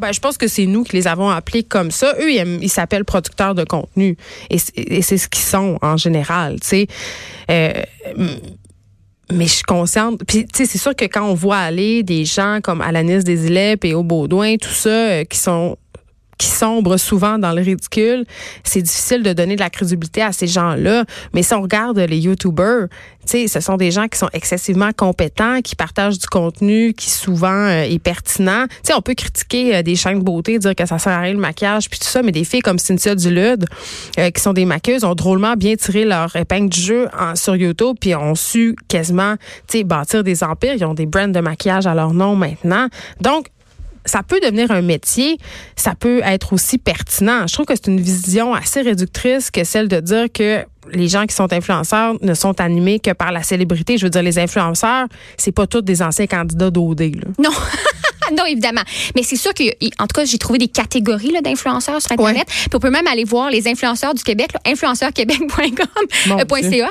Ben, 0.02 0.12
je 0.12 0.20
pense 0.20 0.36
que 0.36 0.48
c'est 0.48 0.66
nous 0.66 0.82
qui 0.84 0.96
les 0.96 1.06
avons 1.06 1.30
appelés 1.30 1.62
comme 1.62 1.90
ça. 1.92 2.14
Eux, 2.20 2.30
ils, 2.32 2.68
s'appellent 2.68 3.04
producteurs 3.04 3.54
de 3.54 3.62
contenu. 3.64 4.16
Et, 4.50 4.58
c'est- 4.58 4.76
et 4.76 5.00
c'est 5.00 5.16
ce 5.16 5.28
qu'ils 5.28 5.44
sont 5.44 5.78
en 5.80 5.96
général, 5.96 6.58
tu 6.60 6.66
sais. 6.68 6.86
Euh, 7.50 7.72
mais 9.32 9.46
je 9.46 9.52
suis 9.52 9.62
consciente. 9.62 10.20
Puis, 10.26 10.44
tu 10.46 10.50
sais, 10.58 10.66
c'est 10.66 10.78
sûr 10.78 10.94
que 10.94 11.04
quand 11.06 11.22
on 11.24 11.34
voit 11.34 11.56
aller 11.58 12.02
des 12.02 12.24
gens 12.24 12.58
comme 12.62 12.80
Alanis 12.82 13.24
Desilets 13.24 13.78
et 13.84 13.94
au 13.94 14.02
Baudouin, 14.02 14.56
tout 14.56 14.68
ça, 14.68 14.90
euh, 14.90 15.24
qui 15.24 15.38
sont 15.38 15.76
qui 16.42 16.48
sombrent 16.48 16.98
souvent 16.98 17.38
dans 17.38 17.52
le 17.52 17.62
ridicule, 17.62 18.24
c'est 18.64 18.82
difficile 18.82 19.22
de 19.22 19.32
donner 19.32 19.54
de 19.54 19.60
la 19.60 19.70
crédibilité 19.70 20.22
à 20.22 20.32
ces 20.32 20.48
gens-là. 20.48 21.04
Mais 21.34 21.44
si 21.44 21.54
on 21.54 21.62
regarde 21.62 21.98
les 22.00 22.18
YouTubers, 22.18 22.88
tu 23.24 23.46
sais, 23.46 23.46
ce 23.46 23.60
sont 23.60 23.76
des 23.76 23.92
gens 23.92 24.08
qui 24.08 24.18
sont 24.18 24.28
excessivement 24.32 24.90
compétents, 24.92 25.60
qui 25.62 25.76
partagent 25.76 26.18
du 26.18 26.26
contenu 26.26 26.94
qui 26.94 27.10
souvent 27.10 27.66
euh, 27.66 27.82
est 27.82 28.00
pertinent. 28.00 28.64
Tu 28.68 28.74
sais, 28.82 28.94
on 28.94 29.02
peut 29.02 29.14
critiquer 29.14 29.76
euh, 29.76 29.82
des 29.82 29.94
chaînes 29.94 30.18
de 30.18 30.24
beauté, 30.24 30.58
dire 30.58 30.74
que 30.74 30.84
ça 30.84 30.98
sert 30.98 31.12
à 31.12 31.20
rien 31.20 31.34
le 31.34 31.38
maquillage 31.38 31.88
puis 31.88 32.00
tout 32.00 32.08
ça, 32.08 32.22
mais 32.22 32.32
des 32.32 32.42
filles 32.42 32.62
comme 32.62 32.80
Cynthia 32.80 33.14
Dulude, 33.14 33.66
euh, 34.18 34.30
qui 34.30 34.42
sont 34.42 34.52
des 34.52 34.64
maquilleuses, 34.64 35.04
ont 35.04 35.14
drôlement 35.14 35.54
bien 35.54 35.76
tiré 35.76 36.04
leur 36.04 36.34
épingle 36.34 36.70
du 36.70 36.80
jeu 36.80 37.08
sur 37.36 37.54
YouTube 37.54 37.96
puis 38.00 38.16
ont 38.16 38.34
su 38.34 38.74
quasiment, 38.88 39.36
tu 39.68 39.78
sais, 39.78 39.84
bâtir 39.84 40.24
des 40.24 40.42
empires. 40.42 40.74
Ils 40.74 40.84
ont 40.84 40.94
des 40.94 41.06
brands 41.06 41.28
de 41.28 41.40
maquillage 41.40 41.86
à 41.86 41.94
leur 41.94 42.12
nom 42.14 42.34
maintenant. 42.34 42.88
Donc, 43.20 43.46
ça 44.04 44.22
peut 44.22 44.40
devenir 44.40 44.70
un 44.70 44.82
métier, 44.82 45.38
ça 45.76 45.94
peut 45.94 46.20
être 46.24 46.52
aussi 46.52 46.78
pertinent. 46.78 47.46
Je 47.46 47.52
trouve 47.52 47.66
que 47.66 47.74
c'est 47.74 47.88
une 47.88 48.00
vision 48.00 48.54
assez 48.54 48.80
réductrice 48.80 49.50
que 49.50 49.64
celle 49.64 49.88
de 49.88 50.00
dire 50.00 50.26
que 50.32 50.64
les 50.92 51.08
gens 51.08 51.26
qui 51.26 51.34
sont 51.34 51.52
influenceurs 51.52 52.14
ne 52.20 52.34
sont 52.34 52.60
animés 52.60 52.98
que 52.98 53.12
par 53.12 53.32
la 53.32 53.42
célébrité. 53.42 53.98
Je 53.98 54.06
veux 54.06 54.10
dire, 54.10 54.22
les 54.22 54.38
influenceurs, 54.38 55.06
c'est 55.36 55.52
pas 55.52 55.66
tous 55.66 55.82
des 55.82 56.02
anciens 56.02 56.26
candidats 56.26 56.70
d'OD. 56.70 57.02
Non. 57.38 57.50
non, 58.36 58.44
évidemment. 58.46 58.82
Mais 59.14 59.22
c'est 59.22 59.36
sûr 59.36 59.54
que, 59.54 59.64
en 59.98 60.06
tout 60.06 60.14
cas, 60.14 60.24
j'ai 60.24 60.38
trouvé 60.38 60.58
des 60.58 60.68
catégories 60.68 61.32
d'influenceurs 61.42 62.00
sur 62.00 62.12
Internet. 62.12 62.46
Puis 62.46 62.70
on 62.74 62.78
peut 62.78 62.90
même 62.90 63.06
aller 63.06 63.24
voir 63.24 63.50
les 63.50 63.68
influenceurs 63.68 64.14
du 64.14 64.22
Québec, 64.22 64.50
influenceurquebec.com, 64.66 65.86
euh, 66.30 66.44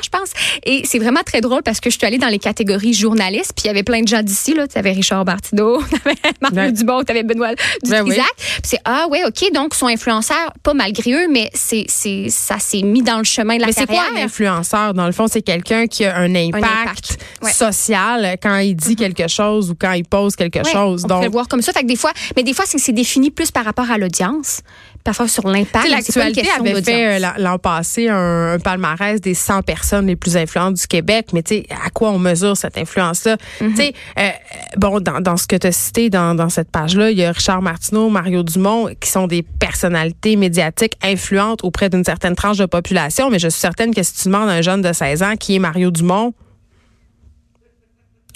je 0.04 0.10
pense. 0.10 0.30
Et 0.66 0.84
c'est 0.86 1.00
vraiment 1.00 1.22
très 1.26 1.42
drôle 1.42 1.64
parce 1.64 1.80
que 1.80 1.90
je 1.90 1.98
suis 1.98 2.06
allée 2.06 2.18
dans 2.18 2.28
les 2.28 2.40
catégories 2.40 2.94
journalistes, 2.94 3.54
puis 3.56 3.66
il 3.66 3.68
y 3.68 3.70
avait 3.70 3.84
plein 3.84 4.02
de 4.02 4.08
gens 4.08 4.22
d'ici. 4.22 4.54
Tu 4.54 4.78
avais 4.78 4.92
Richard 4.92 5.26
Bartineau, 5.26 5.82
tu 5.90 5.96
avais 6.06 6.18
Mario 6.42 6.72
Dumont, 6.72 7.04
tu 7.04 7.12
avais 7.12 7.24
Benoît 7.24 7.54
Dutrisac. 7.84 8.18
Ben 8.18 8.24
c'est, 8.64 8.80
ah 8.86 9.08
ouais, 9.10 9.24
OK, 9.26 9.52
donc 9.54 9.76
sont 9.76 9.88
influenceurs, 9.88 10.54
pas 10.64 10.74
malgré 10.74 11.14
eux, 11.14 11.28
mais 11.30 11.50
c'est, 11.54 11.86
c'est, 11.88 12.28
ça 12.30 12.60
s'est 12.60 12.82
mis 12.82 13.02
dans 13.02 13.18
le 13.18 13.24
chemin 13.24 13.56
de 13.56 13.62
la 13.62 13.68
mais 13.68 13.74
c'est 13.74 13.88
quoi 13.88 14.04
un 14.16 14.24
influenceur? 14.24 14.94
Dans 14.94 15.06
le 15.06 15.12
fond, 15.12 15.28
c'est 15.28 15.42
quelqu'un 15.42 15.88
qui 15.88 16.06
a 16.06 16.18
un 16.18 16.36
impact, 16.36 17.18
social 17.52 18.38
quand 18.42 18.58
il 18.58 18.76
dit 18.76 18.94
mm-hmm. 18.94 18.96
quelque 18.96 19.28
chose 19.28 19.72
ou 19.72 19.76
quand 19.76 19.94
il 19.94 20.06
pose 20.06 20.36
quelque 20.36 20.68
chose. 20.68 21.04
Donc, 21.04 21.31
voir 21.32 21.48
comme 21.48 21.62
ça. 21.62 21.72
Fait 21.74 21.82
que 21.82 21.88
des 21.88 21.96
fois, 21.96 22.12
mais 22.36 22.44
des 22.44 22.54
fois, 22.54 22.66
c'est 22.68 22.92
défini 22.92 23.32
plus 23.32 23.52
par 23.52 23.66
rapport 23.66 23.90
à 23.90 23.98
l'audience, 23.98 24.62
parfois 25.04 25.28
sur 25.28 25.48
l'impact. 25.48 25.90
L'actualité 25.90 26.44
avait 26.58 26.82
fait 26.82 27.22
euh, 27.22 27.28
l'an 27.38 27.58
passé 27.58 28.08
un, 28.10 28.58
palmarès 28.60 29.20
des 29.22 29.34
100 29.34 29.62
personnes 29.64 30.08
les 30.08 30.16
plus 30.16 30.38
influentes 30.38 30.76
du 30.76 30.88
Québec, 30.88 31.28
mais 31.34 31.44
tu 31.44 31.56
sais, 31.56 31.66
à 31.86 31.90
quoi 31.90 32.12
on 32.12 32.20
mesure 32.20 32.56
cette 32.56 32.78
influence-là? 32.78 33.38
Mm-hmm. 33.60 33.70
Tu 33.70 33.76
sais, 33.76 33.94
euh, 34.20 34.30
bon, 34.78 35.00
dans, 35.00 35.20
dans, 35.22 35.38
ce 35.38 35.48
que 35.48 35.56
tu 35.56 35.68
as 35.68 35.72
cité 35.72 36.10
dans, 36.10 36.36
dans 36.36 36.50
cette 36.50 36.70
page-là, 36.70 37.12
il 37.12 37.18
y 37.18 37.24
a 37.24 37.32
Richard 37.32 37.62
Martineau, 37.62 38.10
Mario 38.10 38.44
Dumont, 38.44 38.90
qui 39.00 39.10
sont 39.10 39.28
des 39.28 39.44
personnalités 39.44 40.36
médiatiques 40.36 40.98
influentes 41.02 41.64
auprès 41.64 41.90
d'une 41.90 42.04
certaine 42.04 42.36
tranche 42.36 42.58
de 42.58 42.66
population, 42.66 43.30
mais 43.30 43.40
je 43.40 43.48
suis 43.48 43.60
certaine 43.60 43.94
que 43.94 44.04
si 44.04 44.14
tu 44.14 44.28
demandes 44.28 44.50
à 44.50 44.54
un 44.54 44.62
jeune 44.62 44.82
de 44.82 44.94
16 44.94 45.24
ans 45.24 45.36
qui 45.40 45.56
est 45.56 45.60
Mario 45.60 45.92
Dumont, 45.92 46.34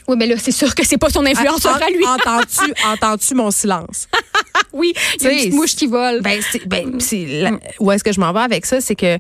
oui, 0.07 0.15
mais 0.17 0.27
là, 0.27 0.35
c'est 0.37 0.51
sûr 0.51 0.73
que 0.75 0.85
c'est 0.85 0.97
pas 0.97 1.09
son 1.09 1.25
influenceur 1.25 1.81
à 1.81 1.89
lui. 1.89 2.05
Entends-tu 2.05 2.71
entends 2.85 3.15
mon 3.33 3.51
silence? 3.51 4.07
oui, 4.73 4.93
il 5.19 5.23
y 5.23 5.27
a 5.27 5.31
une 5.31 5.37
petite 5.37 5.53
mouche 5.53 5.75
qui 5.75 5.87
vole. 5.87 6.21
Ben, 6.21 6.39
ben 6.67 6.97
mm. 6.97 7.59
où 7.79 7.91
est-ce 7.91 8.03
que 8.03 8.11
je 8.11 8.19
m'en 8.19 8.31
vais 8.31 8.41
avec 8.41 8.65
ça? 8.65 8.81
C'est 8.81 8.95
que 8.95 9.15
euh, 9.15 9.17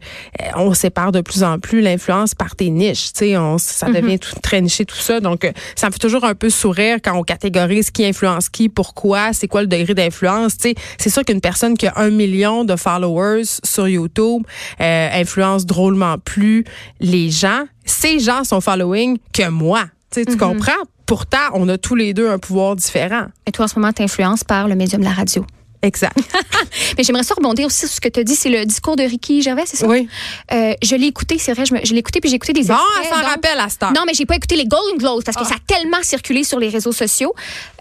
on 0.55 0.73
sépare 0.73 1.11
de 1.11 1.21
plus 1.21 1.43
en 1.43 1.59
plus 1.59 1.81
l'influence 1.81 2.35
par 2.35 2.55
tes 2.55 2.69
niches. 2.69 3.11
On, 3.21 3.57
ça 3.57 3.87
mm-hmm. 3.87 4.01
devient 4.01 4.19
tout, 4.19 4.35
très 4.41 4.61
niché, 4.61 4.85
tout 4.85 4.95
ça. 4.95 5.19
Donc, 5.19 5.45
euh, 5.45 5.51
ça 5.75 5.87
me 5.87 5.91
fait 5.91 5.99
toujours 5.99 6.23
un 6.23 6.35
peu 6.35 6.49
sourire 6.49 6.97
quand 7.03 7.17
on 7.17 7.23
catégorise 7.23 7.89
qui 7.89 8.05
influence 8.05 8.49
qui, 8.49 8.69
pourquoi, 8.69 9.33
c'est 9.33 9.47
quoi 9.47 9.61
le 9.61 9.67
degré 9.67 9.93
d'influence. 9.93 10.57
C'est 10.59 11.09
sûr 11.09 11.23
qu'une 11.23 11.41
personne 11.41 11.77
qui 11.77 11.87
a 11.87 11.93
un 11.95 12.09
million 12.09 12.63
de 12.63 12.75
followers 12.75 13.43
sur 13.63 13.87
YouTube 13.87 14.43
euh, 14.81 15.09
influence 15.13 15.65
drôlement 15.65 16.17
plus 16.17 16.63
les 16.99 17.31
gens. 17.31 17.63
Ces 17.85 18.19
gens 18.19 18.43
sont 18.43 18.61
following 18.61 19.17
que 19.33 19.49
moi. 19.49 19.85
Tu 20.23 20.31
mm-hmm. 20.31 20.37
comprends? 20.37 20.71
Pourtant, 21.05 21.37
on 21.53 21.67
a 21.69 21.77
tous 21.77 21.95
les 21.95 22.13
deux 22.13 22.29
un 22.29 22.39
pouvoir 22.39 22.75
différent. 22.75 23.27
Et 23.45 23.51
toi, 23.51 23.65
en 23.65 23.67
ce 23.67 23.77
moment, 23.79 23.91
tu 23.91 24.01
influences 24.01 24.43
par 24.43 24.67
le 24.67 24.75
médium 24.75 25.01
de 25.01 25.05
la 25.05 25.13
radio. 25.13 25.45
Exact. 25.85 26.17
Mais 26.97 27.03
j'aimerais 27.03 27.23
ça 27.23 27.35
rebondir 27.35 27.67
aussi 27.67 27.81
sur 27.81 27.89
ce 27.89 28.01
que 28.01 28.09
tu 28.09 28.19
as 28.19 28.23
dit, 28.23 28.35
c'est 28.35 28.49
le 28.49 28.65
discours 28.65 28.95
de 28.95 29.03
Ricky 29.03 29.43
Gervais, 29.43 29.63
c'est 29.65 29.77
ça? 29.77 29.87
Oui. 29.87 30.07
Euh, 30.51 30.73
je 30.81 30.95
l'ai 30.95 31.05
écouté, 31.07 31.37
c'est 31.37 31.53
vrai, 31.53 31.63
je, 31.65 31.93
l'ai 31.93 31.99
écouté 31.99 32.19
puis 32.19 32.29
j'ai 32.29 32.37
écouté 32.37 32.53
des 32.53 32.63
Bon, 32.63 32.75
elle 32.99 33.07
s'en 33.07 33.23
rappelle 33.23 33.59
à 33.59 33.69
ce 33.69 33.77
temps. 33.77 33.91
Non, 33.91 34.01
mais 34.07 34.13
j'ai 34.15 34.25
pas 34.25 34.35
écouté 34.35 34.55
les 34.55 34.65
Golden 34.65 34.97
Globes 34.97 35.23
parce 35.23 35.37
que 35.37 35.43
ah. 35.43 35.49
ça 35.49 35.55
a 35.55 35.73
tellement 35.75 36.01
circulé 36.01 36.43
sur 36.43 36.59
les 36.59 36.69
réseaux 36.69 36.91
sociaux. 36.91 37.33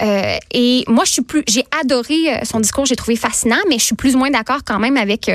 Euh, 0.03 0.37
et 0.53 0.85
moi, 0.87 1.05
je 1.07 1.13
suis 1.13 1.23
plus, 1.23 1.43
j'ai 1.49 1.65
adoré 1.81 2.15
euh, 2.29 2.39
son 2.45 2.61
discours, 2.61 2.85
j'ai 2.85 2.97
trouvé 2.97 3.17
fascinant, 3.17 3.57
mais 3.71 3.79
je 3.79 3.85
suis 3.85 3.95
plus 3.95 4.15
ou 4.15 4.19
moins 4.19 4.31
d'accord 4.31 4.61
quand 4.65 4.79
même 4.79 4.99
avec 4.99 5.31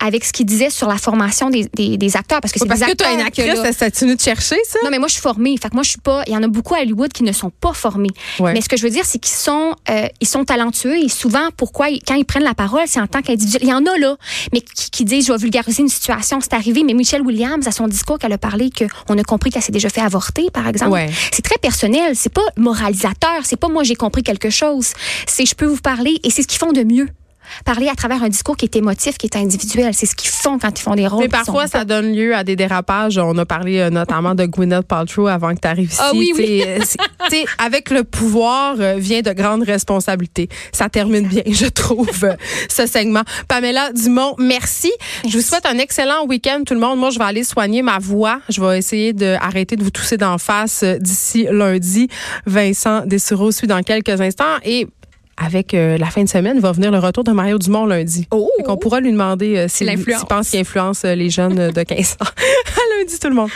avec 0.00 0.24
ce 0.24 0.32
qu'il 0.32 0.46
disait 0.46 0.70
sur 0.70 0.88
la 0.88 0.96
formation 0.96 1.50
des, 1.50 1.68
des, 1.74 2.16
acteurs 2.16 2.40
parce 2.40 2.52
que 2.52 2.60
c'est 2.60 2.66
parce 2.66 2.80
que 2.80 2.94
tu 2.94 3.04
as 3.04 3.12
une 3.12 3.20
actrice, 3.20 3.76
ça 3.76 3.90
tenu 3.90 4.16
de 4.16 4.20
chercher 4.20 4.56
ça? 4.64 4.78
Non, 4.84 4.90
mais 4.90 4.98
moi 4.98 5.08
je 5.08 5.14
suis 5.14 5.22
formée, 5.22 5.56
fait 5.60 5.68
que 5.68 5.74
moi 5.74 5.82
je 5.82 5.90
suis 5.90 6.00
pas 6.00 6.22
il 6.26 6.32
y 6.32 6.36
en 6.36 6.42
a 6.42 6.46
beaucoup 6.46 6.74
à 6.74 6.80
Hollywood 6.80 7.12
qui 7.12 7.24
ne 7.24 7.32
sont 7.32 7.50
pas 7.50 7.74
formés. 7.74 8.10
Mais 8.40 8.60
ce 8.60 8.68
que 8.68 8.76
je 8.76 8.82
veux 8.82 8.90
dire 8.90 9.04
c'est 9.04 9.18
qu'ils 9.18 9.36
sont 9.36 9.74
ils 10.20 10.28
sont 10.28 10.44
talentueux 10.44 10.96
et 10.96 11.08
souvent 11.08 11.48
pourquoi 11.56 11.88
quand 12.06 12.14
ils 12.14 12.24
prennent 12.24 12.44
la 12.44 12.54
parole 12.54 12.82
c'est 12.86 13.00
en 13.00 13.06
tant 13.06 13.22
qu'individu. 13.22 13.58
Il 13.60 13.68
y 13.68 13.72
en 13.72 13.84
a 13.84 13.98
là, 13.98 14.16
mais 14.52 14.60
qui, 14.60 15.04
disent 15.04 15.26
je 15.26 15.32
vais 15.32 15.38
vulgariser 15.38 15.82
une 15.82 15.88
situation, 15.88 16.40
c'est 16.40 16.54
arrivé. 16.54 16.82
Mais 16.84 16.94
Michelle 16.94 17.22
Williams, 17.22 17.66
à 17.66 17.72
son 17.72 17.88
discours, 17.88 18.18
qu'elle 18.18 18.32
a 18.32 18.38
parlé 18.38 18.70
qu'on 18.70 19.18
a 19.18 19.22
compris 19.22 19.50
qu'elle 19.50 19.62
s'est 19.62 19.72
déjà 19.72 19.88
fait 19.88 20.00
avorter, 20.00 20.50
par 20.52 20.66
exemple. 20.66 20.98
C'est 21.32 21.42
très 21.42 21.58
personnel. 21.58 22.12
C'est 22.14 22.32
pas 22.32 22.42
moralisateur. 22.56 23.44
C'est 23.44 23.56
pas 23.56 23.68
moi 23.68 23.82
j'ai 23.82 23.94
compris 23.94 24.22
quelque 24.22 24.50
chose. 24.50 24.92
C'est 25.26 25.46
je 25.46 25.54
peux 25.54 25.66
vous 25.66 25.80
parler 25.80 26.18
et 26.24 26.30
c'est 26.30 26.42
ce 26.42 26.48
qu'ils 26.48 26.58
font 26.58 26.72
de 26.72 26.82
mieux 26.82 27.08
parler 27.64 27.88
à 27.88 27.94
travers 27.94 28.22
un 28.22 28.28
discours 28.28 28.56
qui 28.56 28.64
est 28.64 28.76
émotif, 28.76 29.18
qui 29.18 29.26
est 29.26 29.36
individuel. 29.36 29.94
C'est 29.94 30.06
ce 30.06 30.14
qu'ils 30.14 30.30
font 30.30 30.58
quand 30.58 30.78
ils 30.78 30.82
font 30.82 30.94
des 30.94 31.06
rôles. 31.06 31.20
Mais 31.20 31.28
parfois, 31.28 31.66
ça 31.66 31.84
donne 31.84 32.14
lieu 32.14 32.34
à 32.34 32.44
des 32.44 32.56
dérapages. 32.56 33.18
On 33.18 33.36
a 33.38 33.46
parlé 33.46 33.78
euh, 33.78 33.90
notamment 33.90 34.34
de 34.34 34.46
Gwyneth 34.46 34.86
Paltrow 34.86 35.26
avant 35.26 35.54
que 35.54 35.60
tu 35.60 35.68
arrives 35.68 35.90
ici. 35.90 36.00
Ah 36.02 36.12
oui, 36.14 36.32
oui. 36.36 36.62
Euh, 36.66 36.78
avec 37.58 37.90
le 37.90 38.04
pouvoir 38.04 38.76
euh, 38.78 38.94
vient 38.98 39.20
de 39.20 39.32
grandes 39.32 39.62
responsabilités. 39.62 40.48
Ça 40.72 40.88
termine 40.88 41.26
bien, 41.26 41.42
je 41.46 41.66
trouve, 41.66 42.08
ce 42.68 42.86
segment. 42.86 43.22
Pamela 43.48 43.92
Dumont, 43.92 44.34
merci. 44.38 44.90
Je 45.26 45.36
vous 45.38 45.42
souhaite 45.42 45.66
un 45.66 45.78
excellent 45.78 46.26
week-end, 46.26 46.62
tout 46.66 46.74
le 46.74 46.80
monde. 46.80 46.98
Moi, 46.98 47.10
je 47.10 47.18
vais 47.18 47.24
aller 47.24 47.44
soigner 47.44 47.82
ma 47.82 47.98
voix. 47.98 48.40
Je 48.48 48.60
vais 48.60 48.78
essayer 48.78 49.12
d'arrêter 49.12 49.76
de, 49.76 49.80
de 49.80 49.84
vous 49.84 49.90
tousser 49.90 50.16
d'en 50.16 50.38
face 50.38 50.84
d'ici 50.84 51.46
lundi. 51.50 52.08
Vincent 52.46 53.02
Dessureau 53.06 53.52
suit 53.52 53.66
dans 53.66 53.82
quelques 53.82 54.20
instants. 54.20 54.44
Et 54.64 54.86
avec 55.38 55.74
euh, 55.74 55.96
la 55.98 56.06
fin 56.06 56.24
de 56.24 56.28
semaine, 56.28 56.58
va 56.58 56.72
venir 56.72 56.90
le 56.90 56.98
retour 56.98 57.24
de 57.24 57.32
Mario 57.32 57.58
Dumont 57.58 57.86
lundi. 57.86 58.26
Oh! 58.30 58.50
On 58.66 58.76
pourra 58.76 59.00
lui 59.00 59.12
demander 59.12 59.56
euh, 59.56 59.68
s'il 59.68 59.88
pense 60.28 60.50
qu'il 60.50 60.60
influence 60.60 61.04
euh, 61.04 61.14
les 61.14 61.30
jeunes 61.30 61.70
de 61.70 61.82
15 61.82 62.16
ans. 62.20 62.24
à 62.26 62.98
lundi, 62.98 63.18
tout 63.18 63.28
le 63.28 63.34
monde. 63.34 63.50